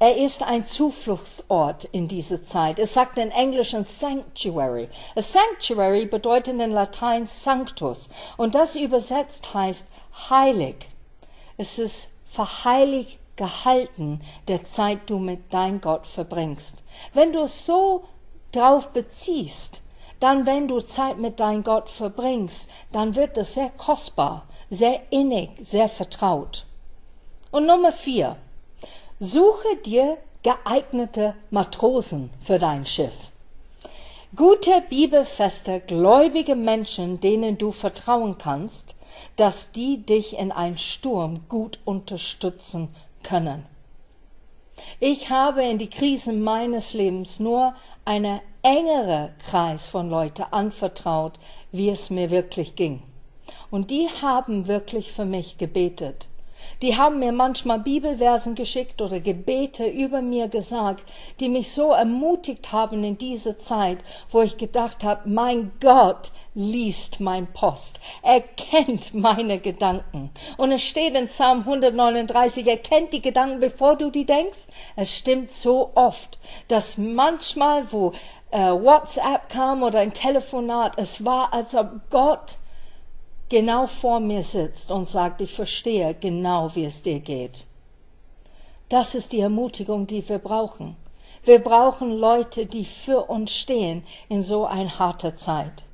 Er 0.00 0.16
ist 0.16 0.42
ein 0.42 0.64
Zufluchtsort 0.64 1.84
in 1.84 2.08
dieser 2.08 2.42
Zeit. 2.42 2.80
Es 2.80 2.94
sagt 2.94 3.16
in 3.16 3.30
Englisch 3.30 3.74
ein 3.74 3.84
Sanctuary. 3.84 4.88
A 5.14 5.22
Sanctuary 5.22 6.06
bedeutet 6.06 6.60
in 6.60 6.72
Latein 6.72 7.26
Sanctus 7.26 8.08
und 8.36 8.56
das 8.56 8.74
übersetzt 8.74 9.54
heißt 9.54 9.88
heilig. 10.28 10.88
Es 11.56 11.78
ist 11.78 12.08
verheiligt 12.26 13.20
gehalten, 13.36 14.20
der 14.48 14.64
Zeit 14.64 15.08
du 15.08 15.18
mit 15.18 15.52
dein 15.54 15.80
Gott 15.80 16.06
verbringst. 16.06 16.82
Wenn 17.12 17.32
du 17.32 17.42
es 17.42 17.64
so 17.64 18.02
drauf 18.50 18.88
beziehst, 18.88 19.80
dann 20.18 20.44
wenn 20.44 20.66
du 20.66 20.80
Zeit 20.80 21.18
mit 21.18 21.38
dein 21.38 21.62
Gott 21.62 21.88
verbringst, 21.88 22.68
dann 22.90 23.14
wird 23.14 23.38
es 23.38 23.54
sehr 23.54 23.70
kostbar, 23.70 24.46
sehr 24.70 25.02
innig, 25.10 25.50
sehr 25.60 25.88
vertraut. 25.88 26.66
Und 27.52 27.66
Nummer 27.66 27.92
vier. 27.92 28.36
Suche 29.20 29.76
dir 29.86 30.18
geeignete 30.42 31.36
Matrosen 31.50 32.30
für 32.40 32.58
dein 32.58 32.84
Schiff. 32.84 33.30
Gute, 34.34 34.82
bibelfeste, 34.90 35.78
gläubige 35.78 36.56
Menschen, 36.56 37.20
denen 37.20 37.56
du 37.56 37.70
vertrauen 37.70 38.38
kannst, 38.38 38.96
dass 39.36 39.70
die 39.70 39.98
dich 39.98 40.36
in 40.36 40.50
einem 40.50 40.76
Sturm 40.76 41.48
gut 41.48 41.78
unterstützen 41.84 42.88
können. 43.22 43.64
Ich 44.98 45.30
habe 45.30 45.62
in 45.62 45.78
die 45.78 45.90
Krisen 45.90 46.42
meines 46.42 46.92
Lebens 46.92 47.38
nur 47.38 47.74
eine 48.04 48.40
engere 48.62 49.32
Kreis 49.48 49.86
von 49.86 50.10
Leuten 50.10 50.46
anvertraut, 50.50 51.34
wie 51.70 51.88
es 51.88 52.10
mir 52.10 52.32
wirklich 52.32 52.74
ging. 52.74 53.00
Und 53.70 53.92
die 53.92 54.08
haben 54.20 54.66
wirklich 54.66 55.12
für 55.12 55.24
mich 55.24 55.56
gebetet. 55.56 56.26
Die 56.82 56.96
haben 56.96 57.18
mir 57.18 57.32
manchmal 57.32 57.80
Bibelversen 57.80 58.54
geschickt 58.54 59.00
oder 59.00 59.20
Gebete 59.20 59.86
über 59.86 60.22
mir 60.22 60.48
gesagt, 60.48 61.04
die 61.40 61.48
mich 61.48 61.72
so 61.72 61.92
ermutigt 61.92 62.72
haben 62.72 63.04
in 63.04 63.18
dieser 63.18 63.58
Zeit, 63.58 63.98
wo 64.30 64.42
ich 64.42 64.56
gedacht 64.56 65.04
habe, 65.04 65.28
mein 65.28 65.72
Gott 65.80 66.32
liest 66.54 67.20
mein 67.20 67.46
Post. 67.52 68.00
Er 68.22 68.40
kennt 68.40 69.14
meine 69.14 69.58
Gedanken. 69.58 70.30
Und 70.56 70.72
es 70.72 70.82
steht 70.82 71.14
in 71.14 71.26
Psalm 71.26 71.60
139, 71.60 72.66
er 72.66 72.76
kennt 72.76 73.12
die 73.12 73.22
Gedanken, 73.22 73.60
bevor 73.60 73.96
du 73.96 74.10
die 74.10 74.24
denkst. 74.24 74.68
Es 74.96 75.16
stimmt 75.16 75.52
so 75.52 75.90
oft, 75.94 76.38
dass 76.68 76.96
manchmal, 76.96 77.90
wo 77.92 78.12
äh, 78.50 78.70
WhatsApp 78.70 79.48
kam 79.48 79.82
oder 79.82 79.98
ein 79.98 80.12
Telefonat, 80.12 80.94
es 80.96 81.24
war, 81.24 81.52
als 81.52 81.74
ob 81.74 81.88
Gott 82.10 82.58
genau 83.54 83.86
vor 83.86 84.18
mir 84.18 84.42
sitzt 84.42 84.90
und 84.90 85.08
sagt, 85.08 85.40
ich 85.40 85.52
verstehe 85.54 86.12
genau, 86.18 86.74
wie 86.74 86.86
es 86.86 87.02
dir 87.02 87.20
geht. 87.20 87.66
Das 88.88 89.14
ist 89.14 89.32
die 89.32 89.38
Ermutigung, 89.38 90.08
die 90.08 90.28
wir 90.28 90.40
brauchen. 90.40 90.96
Wir 91.44 91.60
brauchen 91.60 92.10
Leute, 92.10 92.66
die 92.66 92.84
für 92.84 93.26
uns 93.26 93.54
stehen 93.54 94.02
in 94.28 94.42
so 94.42 94.66
einer 94.66 94.98
harter 94.98 95.36
Zeit. 95.36 95.84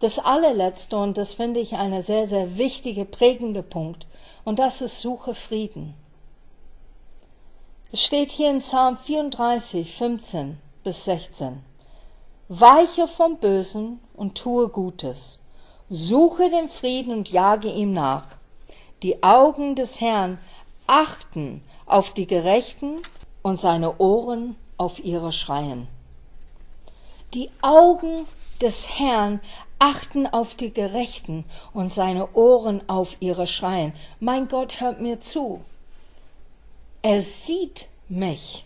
das 0.00 0.18
allerletzte, 0.18 0.96
und 0.96 1.16
das 1.16 1.34
finde 1.34 1.60
ich 1.60 1.74
eine 1.74 2.02
sehr, 2.02 2.26
sehr 2.26 2.58
wichtige, 2.58 3.04
prägende 3.04 3.62
Punkt, 3.62 4.08
und 4.42 4.58
das 4.58 4.82
ist 4.82 5.00
Suche 5.00 5.34
Frieden. 5.34 5.94
Es 7.92 8.02
steht 8.02 8.30
hier 8.32 8.50
in 8.50 8.58
Psalm 8.58 8.96
34, 8.96 9.94
15 9.94 10.58
bis 10.82 11.04
16. 11.04 11.62
Weiche 12.48 13.06
vom 13.06 13.36
Bösen 13.36 14.00
und 14.16 14.36
tue 14.36 14.68
Gutes. 14.68 15.38
Suche 15.94 16.48
den 16.48 16.70
Frieden 16.70 17.12
und 17.12 17.28
jage 17.28 17.68
ihm 17.68 17.92
nach. 17.92 18.24
Die 19.02 19.22
Augen 19.22 19.74
des 19.74 20.00
Herrn 20.00 20.38
achten 20.86 21.62
auf 21.84 22.14
die 22.14 22.26
Gerechten 22.26 23.02
und 23.42 23.60
seine 23.60 23.98
Ohren 23.98 24.56
auf 24.78 25.04
ihre 25.04 25.32
Schreien. 25.32 25.88
Die 27.34 27.50
Augen 27.60 28.24
des 28.62 28.98
Herrn 28.98 29.40
achten 29.78 30.26
auf 30.26 30.54
die 30.54 30.72
Gerechten 30.72 31.44
und 31.74 31.92
seine 31.92 32.32
Ohren 32.32 32.88
auf 32.88 33.18
ihre 33.20 33.46
Schreien. 33.46 33.92
Mein 34.18 34.48
Gott 34.48 34.80
hört 34.80 34.98
mir 34.98 35.20
zu. 35.20 35.60
Er 37.02 37.20
sieht 37.20 37.86
mich. 38.08 38.64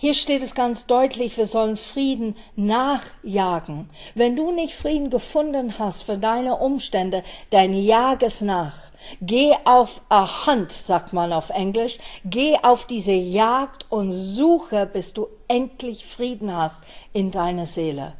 Hier 0.00 0.14
steht 0.14 0.42
es 0.42 0.54
ganz 0.54 0.86
deutlich, 0.86 1.36
wir 1.36 1.46
sollen 1.46 1.76
Frieden 1.76 2.34
nachjagen. 2.56 3.90
Wenn 4.14 4.34
du 4.34 4.50
nicht 4.50 4.74
Frieden 4.74 5.10
gefunden 5.10 5.78
hast 5.78 6.04
für 6.04 6.16
deine 6.16 6.56
Umstände, 6.56 7.22
dann 7.50 7.74
jag 7.74 8.22
es 8.22 8.40
nach. 8.40 8.90
Geh 9.20 9.52
auf 9.64 10.00
a 10.08 10.46
hunt, 10.46 10.72
sagt 10.72 11.12
man 11.12 11.34
auf 11.34 11.50
Englisch. 11.50 11.98
Geh 12.24 12.56
auf 12.62 12.86
diese 12.86 13.12
Jagd 13.12 13.86
und 13.90 14.12
suche, 14.12 14.86
bis 14.86 15.12
du 15.12 15.26
endlich 15.48 16.06
Frieden 16.06 16.56
hast 16.56 16.82
in 17.12 17.30
deiner 17.30 17.66
Seele 17.66 18.14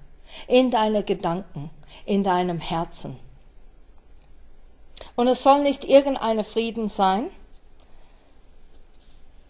in 0.46 0.70
deine 0.70 1.02
Gedanken, 1.02 1.70
in 2.06 2.22
deinem 2.22 2.58
Herzen. 2.58 3.16
Und 5.16 5.28
es 5.28 5.42
soll 5.42 5.62
nicht 5.62 5.84
irgendeine 5.84 6.44
Frieden 6.44 6.88
sein. 6.88 7.30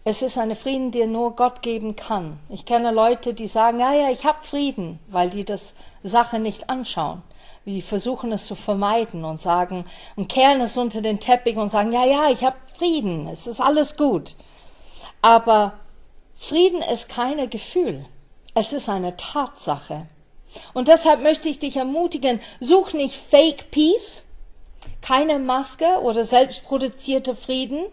Es 0.03 0.23
ist 0.23 0.39
eine 0.39 0.55
Frieden, 0.55 0.89
die 0.89 1.05
nur 1.05 1.35
Gott 1.35 1.61
geben 1.61 1.95
kann. 1.95 2.39
Ich 2.49 2.65
kenne 2.65 2.91
Leute, 2.91 3.35
die 3.35 3.45
sagen, 3.45 3.79
ja, 3.79 3.93
ja, 3.93 4.09
ich 4.09 4.25
habe 4.25 4.41
Frieden, 4.41 4.97
weil 5.07 5.29
die 5.29 5.45
das 5.45 5.75
Sache 6.01 6.39
nicht 6.39 6.71
anschauen. 6.71 7.21
Die 7.67 7.83
versuchen 7.83 8.31
es 8.31 8.47
zu 8.47 8.55
vermeiden 8.55 9.23
und 9.23 9.39
sagen 9.39 9.85
und 10.15 10.27
kehren 10.27 10.59
es 10.61 10.75
unter 10.75 11.01
den 11.01 11.19
Teppich 11.19 11.55
und 11.57 11.69
sagen, 11.69 11.93
ja, 11.93 12.03
ja, 12.05 12.31
ich 12.31 12.43
habe 12.43 12.55
Frieden, 12.75 13.27
es 13.27 13.45
ist 13.45 13.61
alles 13.61 13.95
gut. 13.95 14.35
Aber 15.21 15.73
Frieden 16.35 16.81
ist 16.81 17.07
keine 17.07 17.47
Gefühl, 17.47 18.03
es 18.55 18.73
ist 18.73 18.89
eine 18.89 19.15
Tatsache. 19.17 20.07
Und 20.73 20.87
deshalb 20.87 21.21
möchte 21.21 21.47
ich 21.47 21.59
dich 21.59 21.77
ermutigen, 21.77 22.41
such 22.59 22.93
nicht 22.93 23.15
Fake 23.15 23.69
Peace, 23.69 24.23
keine 25.03 25.37
Maske 25.37 26.01
oder 26.01 26.23
selbstproduzierte 26.23 27.35
Frieden, 27.35 27.85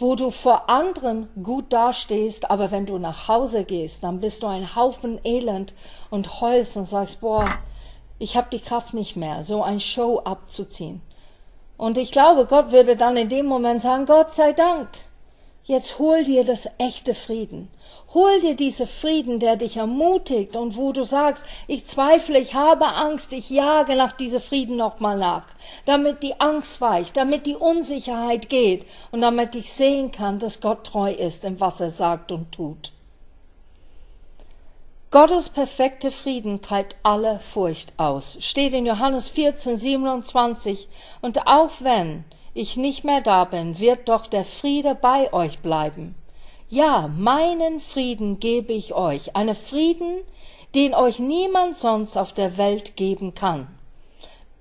wo 0.00 0.14
du 0.14 0.30
vor 0.30 0.70
anderen 0.70 1.28
gut 1.42 1.72
dastehst, 1.72 2.50
aber 2.50 2.70
wenn 2.70 2.86
du 2.86 2.98
nach 2.98 3.28
Hause 3.28 3.64
gehst, 3.64 4.02
dann 4.02 4.20
bist 4.20 4.42
du 4.42 4.46
ein 4.46 4.74
Haufen 4.74 5.20
Elend 5.24 5.74
und 6.08 6.40
heulst 6.40 6.78
und 6.78 6.86
sagst, 6.86 7.20
boah, 7.20 7.44
ich 8.18 8.36
habe 8.36 8.48
die 8.50 8.60
Kraft 8.60 8.94
nicht 8.94 9.16
mehr, 9.16 9.42
so 9.42 9.62
ein 9.62 9.78
Show 9.78 10.20
abzuziehen. 10.20 11.02
Und 11.76 11.98
ich 11.98 12.12
glaube, 12.12 12.46
Gott 12.46 12.72
würde 12.72 12.96
dann 12.96 13.16
in 13.16 13.28
dem 13.28 13.46
Moment 13.46 13.82
sagen, 13.82 14.06
Gott 14.06 14.32
sei 14.32 14.52
Dank, 14.52 14.88
jetzt 15.64 15.98
hol 15.98 16.24
dir 16.24 16.44
das 16.44 16.68
echte 16.78 17.14
Frieden. 17.14 17.68
Hol 18.12 18.40
dir 18.40 18.56
diese 18.56 18.88
Frieden, 18.88 19.38
der 19.38 19.54
dich 19.54 19.76
ermutigt 19.76 20.56
und 20.56 20.76
wo 20.76 20.90
du 20.90 21.04
sagst, 21.04 21.44
ich 21.68 21.86
zweifle, 21.86 22.40
ich 22.40 22.54
habe 22.54 22.86
Angst, 22.86 23.32
ich 23.32 23.50
jage 23.50 23.94
nach 23.94 24.10
diesem 24.10 24.40
Frieden 24.40 24.76
nochmal 24.76 25.16
nach, 25.16 25.46
damit 25.84 26.24
die 26.24 26.40
Angst 26.40 26.80
weicht, 26.80 27.16
damit 27.16 27.46
die 27.46 27.54
Unsicherheit 27.54 28.48
geht 28.48 28.84
und 29.12 29.20
damit 29.20 29.54
ich 29.54 29.72
sehen 29.72 30.10
kann, 30.10 30.40
dass 30.40 30.60
Gott 30.60 30.84
treu 30.84 31.12
ist 31.12 31.44
in 31.44 31.60
was 31.60 31.80
er 31.80 31.90
sagt 31.90 32.32
und 32.32 32.50
tut. 32.50 32.90
Gottes 35.12 35.48
perfekte 35.48 36.10
Frieden 36.10 36.62
treibt 36.62 36.96
alle 37.04 37.38
Furcht 37.38 37.92
aus. 37.96 38.38
Steht 38.40 38.72
in 38.74 38.86
Johannes 38.86 39.28
14, 39.28 39.76
27. 39.76 40.88
Und 41.20 41.46
auch 41.48 41.70
wenn 41.80 42.24
ich 42.54 42.76
nicht 42.76 43.04
mehr 43.04 43.20
da 43.20 43.44
bin, 43.44 43.78
wird 43.78 44.08
doch 44.08 44.26
der 44.26 44.44
Friede 44.44 44.94
bei 44.94 45.32
euch 45.32 45.60
bleiben. 45.60 46.14
Ja, 46.72 47.08
meinen 47.08 47.80
Frieden 47.80 48.38
gebe 48.38 48.72
ich 48.72 48.94
euch, 48.94 49.34
einen 49.34 49.56
Frieden, 49.56 50.20
den 50.76 50.94
euch 50.94 51.18
niemand 51.18 51.76
sonst 51.76 52.16
auf 52.16 52.32
der 52.32 52.58
Welt 52.58 52.94
geben 52.94 53.34
kann. 53.34 53.66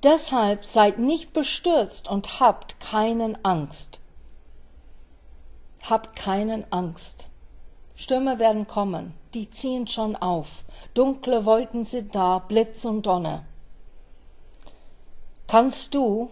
Deshalb 0.01 0.65
seid 0.65 0.97
nicht 0.97 1.33
bestürzt 1.33 2.09
und 2.09 2.39
habt 2.39 2.79
keinen 2.79 3.37
Angst. 3.45 3.99
Habt 5.87 6.15
keinen 6.15 6.65
Angst. 6.71 7.27
Stürme 7.93 8.39
werden 8.39 8.65
kommen, 8.65 9.13
die 9.35 9.51
ziehen 9.51 9.85
schon 9.85 10.15
auf. 10.15 10.63
Dunkle 10.95 11.45
Wolken 11.45 11.85
sind 11.85 12.15
da, 12.15 12.39
Blitz 12.39 12.85
und 12.85 13.05
Donner. 13.05 13.45
Kannst 15.45 15.93
du 15.93 16.31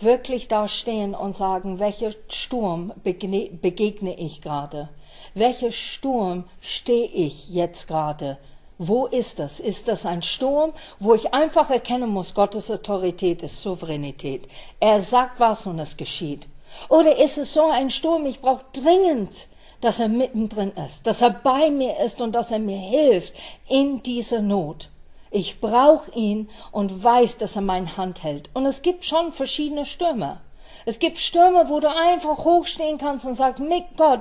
wirklich 0.00 0.48
da 0.48 0.68
stehen 0.68 1.14
und 1.14 1.36
sagen, 1.36 1.78
welcher 1.78 2.10
Sturm 2.28 2.92
begegne 3.02 4.18
ich 4.18 4.42
gerade? 4.42 4.88
Welcher 5.34 5.72
Sturm 5.72 6.44
stehe 6.60 7.06
ich 7.06 7.50
jetzt 7.50 7.88
gerade? 7.88 8.38
Wo 8.78 9.06
ist 9.06 9.38
das? 9.38 9.60
Ist 9.60 9.88
das 9.88 10.04
ein 10.04 10.22
Sturm, 10.22 10.72
wo 10.98 11.14
ich 11.14 11.32
einfach 11.32 11.70
erkennen 11.70 12.10
muss, 12.10 12.34
Gottes 12.34 12.70
Autorität 12.70 13.42
ist 13.42 13.62
Souveränität. 13.62 14.48
Er 14.80 15.00
sagt 15.00 15.38
was 15.38 15.66
und 15.66 15.78
es 15.78 15.96
geschieht. 15.96 16.48
Oder 16.88 17.16
ist 17.18 17.38
es 17.38 17.54
so 17.54 17.70
ein 17.70 17.90
Sturm, 17.90 18.26
ich 18.26 18.40
brauche 18.40 18.64
dringend, 18.72 19.46
dass 19.80 20.00
er 20.00 20.08
mittendrin 20.08 20.72
ist, 20.86 21.06
dass 21.06 21.22
er 21.22 21.30
bei 21.30 21.70
mir 21.70 21.98
ist 21.98 22.20
und 22.20 22.34
dass 22.34 22.50
er 22.50 22.58
mir 22.58 22.78
hilft 22.78 23.34
in 23.68 24.02
dieser 24.02 24.40
Not. 24.40 24.88
Ich 25.36 25.60
brauche 25.60 26.12
ihn 26.12 26.48
und 26.70 27.02
weiß, 27.02 27.38
dass 27.38 27.56
er 27.56 27.62
meine 27.62 27.96
Hand 27.96 28.22
hält. 28.22 28.50
Und 28.54 28.66
es 28.66 28.82
gibt 28.82 29.04
schon 29.04 29.32
verschiedene 29.32 29.84
Stürme. 29.84 30.40
Es 30.84 31.00
gibt 31.00 31.18
Stürme, 31.18 31.68
wo 31.68 31.80
du 31.80 31.90
einfach 31.90 32.44
hochstehen 32.44 32.98
kannst 32.98 33.26
und 33.26 33.34
sagst, 33.34 33.60
mit 33.60 33.82
Gott, 33.96 34.20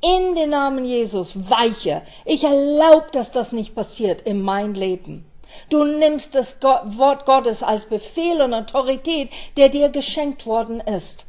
in 0.00 0.34
den 0.34 0.48
Namen 0.48 0.86
Jesus, 0.86 1.50
weiche. 1.50 2.00
Ich 2.24 2.44
erlaube, 2.44 3.08
dass 3.12 3.30
das 3.30 3.52
nicht 3.52 3.74
passiert 3.74 4.22
in 4.22 4.40
mein 4.40 4.72
Leben. 4.72 5.26
Du 5.68 5.84
nimmst 5.84 6.34
das 6.34 6.56
Wort 6.62 7.26
Gottes 7.26 7.62
als 7.62 7.84
Befehl 7.84 8.40
und 8.40 8.54
Autorität, 8.54 9.28
der 9.58 9.68
dir 9.68 9.90
geschenkt 9.90 10.46
worden 10.46 10.80
ist. 10.80 11.26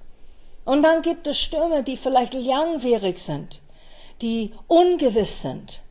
Und 0.63 0.81
dann 0.81 1.01
gibt 1.01 1.27
es 1.27 1.37
Stürme, 1.37 1.83
die 1.83 1.97
vielleicht 1.97 2.35
langwierig 2.35 3.17
sind, 3.17 3.59
die 4.21 4.53
ungewiss 4.69 5.41
sind. 5.41 5.81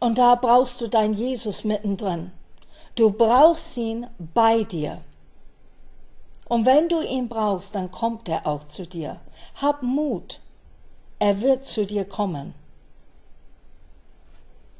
Und 0.00 0.18
da 0.18 0.34
brauchst 0.34 0.80
du 0.80 0.88
dein 0.88 1.14
Jesus 1.14 1.62
mittendrin. 1.62 2.32
Du 2.94 3.10
brauchst 3.10 3.76
ihn 3.76 4.06
bei 4.18 4.62
dir. 4.62 5.00
Und 6.46 6.64
wenn 6.66 6.88
du 6.88 7.00
ihn 7.00 7.28
brauchst, 7.28 7.74
dann 7.74 7.90
kommt 7.90 8.28
er 8.28 8.46
auch 8.46 8.68
zu 8.68 8.86
dir. 8.86 9.20
Hab 9.60 9.82
Mut. 9.82 10.40
Er 11.18 11.40
wird 11.40 11.64
zu 11.64 11.86
dir 11.86 12.04
kommen. 12.04 12.54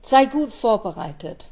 Sei 0.03 0.27
gut 0.27 0.53
vorbereitet. 0.53 1.49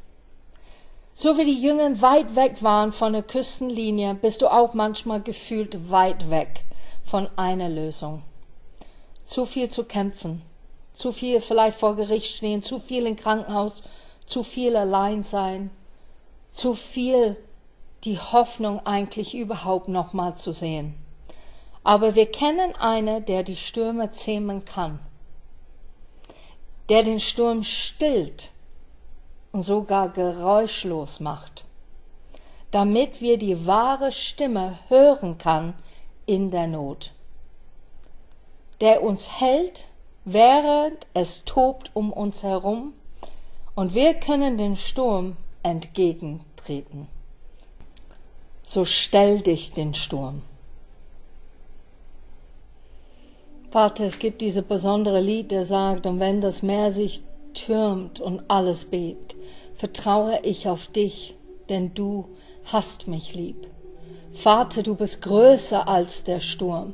So 1.15 1.37
wie 1.37 1.45
die 1.45 1.61
Jünger 1.61 2.01
weit 2.01 2.35
weg 2.35 2.63
waren 2.63 2.91
von 2.91 3.13
der 3.13 3.23
Küstenlinie, 3.23 4.15
bist 4.15 4.41
du 4.41 4.47
auch 4.47 4.73
manchmal 4.73 5.21
gefühlt 5.21 5.91
weit 5.91 6.29
weg 6.29 6.63
von 7.03 7.29
einer 7.35 7.69
Lösung. 7.69 8.23
Zu 9.25 9.45
viel 9.45 9.69
zu 9.69 9.83
kämpfen, 9.83 10.41
zu 10.93 11.11
viel 11.11 11.41
vielleicht 11.41 11.77
vor 11.77 11.95
Gericht 11.95 12.35
stehen, 12.35 12.63
zu 12.63 12.79
viel 12.79 13.05
im 13.05 13.15
Krankenhaus, 13.15 13.83
zu 14.25 14.43
viel 14.43 14.75
allein 14.75 15.23
sein, 15.23 15.69
zu 16.53 16.75
viel 16.75 17.35
die 18.03 18.19
Hoffnung 18.19 18.85
eigentlich 18.85 19.35
überhaupt 19.35 19.87
noch 19.87 20.13
mal 20.13 20.35
zu 20.35 20.51
sehen. 20.51 20.95
Aber 21.83 22.15
wir 22.15 22.31
kennen 22.31 22.75
einen, 22.75 23.25
der 23.25 23.43
die 23.43 23.55
Stürme 23.55 24.11
zähmen 24.11 24.63
kann, 24.63 24.99
der 26.89 27.03
den 27.03 27.19
Sturm 27.19 27.63
stillt 27.63 28.51
und 29.51 29.63
sogar 29.63 30.09
geräuschlos 30.09 31.19
macht, 31.19 31.65
damit 32.71 33.19
wir 33.19 33.37
die 33.37 33.65
wahre 33.67 34.11
Stimme 34.11 34.77
hören 34.87 35.37
kann 35.37 35.73
in 36.25 36.51
der 36.51 36.67
Not, 36.67 37.13
der 38.79 39.03
uns 39.03 39.39
hält, 39.39 39.87
während 40.23 41.05
es 41.13 41.43
tobt 41.43 41.91
um 41.93 42.13
uns 42.13 42.43
herum, 42.43 42.93
und 43.75 43.93
wir 43.93 44.13
können 44.13 44.57
den 44.57 44.77
Sturm 44.77 45.35
entgegentreten. 45.63 47.07
So 48.63 48.85
stell 48.85 49.41
dich 49.41 49.73
den 49.73 49.93
Sturm. 49.93 50.41
Vater, 53.71 54.05
es 54.05 54.19
gibt 54.19 54.41
diese 54.41 54.61
besondere 54.61 55.19
Lied, 55.19 55.49
der 55.51 55.65
sagt, 55.65 56.05
und 56.05 56.19
wenn 56.19 56.41
das 56.41 56.61
Meer 56.61 56.91
sich 56.91 57.23
türmt 57.53 58.19
und 58.19 58.43
alles 58.47 58.85
bebt, 58.85 59.35
vertraue 59.75 60.39
ich 60.43 60.67
auf 60.67 60.87
dich 60.87 61.35
denn 61.69 61.93
du 61.93 62.25
hast 62.65 63.07
mich 63.07 63.33
lieb. 63.33 63.67
Vater, 64.33 64.83
du 64.83 64.95
bist 64.95 65.21
größer 65.21 65.87
als 65.87 66.23
der 66.23 66.39
Sturm. 66.39 66.93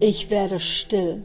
Ich 0.00 0.30
werde 0.30 0.58
still, 0.58 1.22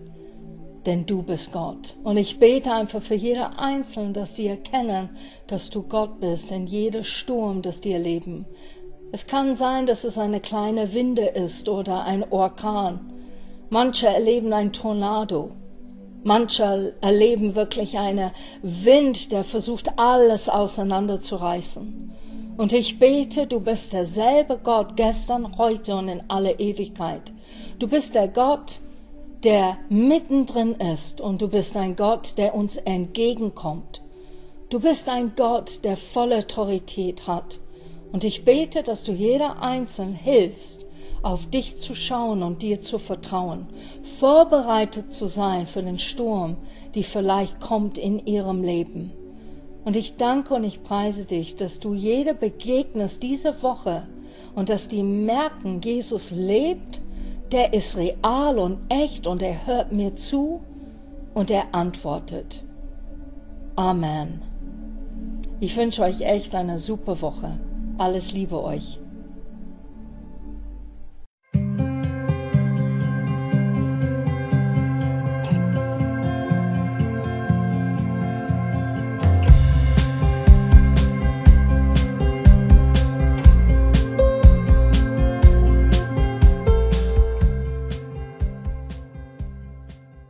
denn 0.85 1.05
du 1.05 1.23
bist 1.23 1.51
Gott. 1.51 1.95
Und 2.03 2.17
ich 2.17 2.39
bete 2.39 2.71
einfach 2.71 3.01
für 3.01 3.15
jeder 3.15 3.59
Einzelne, 3.59 4.13
dass 4.13 4.35
sie 4.35 4.47
erkennen, 4.47 5.09
dass 5.47 5.69
du 5.69 5.83
Gott 5.83 6.19
bist 6.19 6.51
in 6.51 6.67
jedem 6.67 7.03
Sturm, 7.03 7.61
das 7.61 7.81
die 7.81 7.91
erleben. 7.91 8.45
Es 9.11 9.27
kann 9.27 9.55
sein, 9.55 9.85
dass 9.85 10.03
es 10.03 10.17
eine 10.17 10.39
kleine 10.39 10.93
Winde 10.93 11.25
ist 11.25 11.67
oder 11.67 12.03
ein 12.03 12.31
Orkan. 12.31 13.11
Manche 13.69 14.07
erleben 14.07 14.53
ein 14.53 14.71
Tornado. 14.71 15.51
Manche 16.23 16.93
erleben 17.01 17.55
wirklich 17.55 17.97
einen 17.97 18.31
Wind, 18.61 19.31
der 19.31 19.43
versucht, 19.43 19.97
alles 19.97 20.49
auseinanderzureißen. 20.49 22.11
Und 22.57 22.73
ich 22.73 22.99
bete, 22.99 23.47
du 23.47 23.61
bist 23.61 23.93
derselbe 23.93 24.59
Gott 24.61 24.97
gestern, 24.97 25.57
heute 25.57 25.95
und 25.95 26.09
in 26.09 26.23
alle 26.27 26.59
Ewigkeit. 26.59 27.31
Du 27.79 27.87
bist 27.87 28.15
der 28.15 28.27
Gott, 28.27 28.81
der 29.43 29.78
mittendrin 29.89 30.73
ist 30.73 31.21
und 31.21 31.41
du 31.41 31.47
bist 31.47 31.78
ein 31.78 31.95
Gott, 31.95 32.38
der 32.38 32.56
uns 32.56 32.75
entgegenkommt. 32.78 34.02
Du 34.69 34.80
bist 34.80 35.08
ein 35.10 35.34
Gott, 35.36 35.84
der 35.84 35.97
volle 35.97 36.39
Autorität 36.39 37.25
hat. 37.25 37.60
Und 38.12 38.23
ich 38.23 38.43
bete, 38.43 38.84
dass 38.84 39.04
du 39.04 39.12
jeder 39.12 39.62
Einzelnen 39.62 40.15
hilfst, 40.15 40.86
auf 41.21 41.45
dich 41.49 41.80
zu 41.80 41.95
schauen 41.95 42.43
und 42.43 42.62
dir 42.62 42.82
zu 42.82 42.97
vertrauen, 42.97 43.67
vorbereitet 44.04 45.13
zu 45.13 45.28
sein 45.28 45.67
für 45.67 45.84
den 45.84 45.99
Sturm, 45.99 46.58
die 46.95 47.04
vielleicht 47.04 47.60
kommt 47.60 47.97
in 47.97 48.25
ihrem 48.25 48.63
Leben. 48.63 49.12
Und 49.86 49.95
ich 49.95 50.17
danke 50.17 50.54
und 50.54 50.63
ich 50.63 50.84
preise 50.84 51.25
dich, 51.25 51.56
dass 51.56 51.80
du 51.80 51.93
jede 51.93 52.34
begegnest 52.34 53.23
diese 53.23 53.62
Woche 53.63 54.08
und 54.56 54.69
dass 54.69 54.88
die 54.88 55.04
merken, 55.04 55.82
Jesus 55.82 56.32
lebt, 56.32 57.02
der 57.51 57.73
ist 57.73 57.97
real 57.97 58.59
und 58.59 58.79
echt 58.89 59.27
und 59.27 59.41
er 59.41 59.65
hört 59.65 59.91
mir 59.91 60.15
zu 60.15 60.62
und 61.33 61.51
er 61.51 61.73
antwortet. 61.73 62.63
Amen. 63.75 64.41
Ich 65.59 65.75
wünsche 65.75 66.03
euch 66.03 66.21
echt 66.21 66.55
eine 66.55 66.77
super 66.77 67.21
Woche. 67.21 67.59
Alles 67.97 68.31
Liebe 68.31 68.63
euch. 68.63 68.99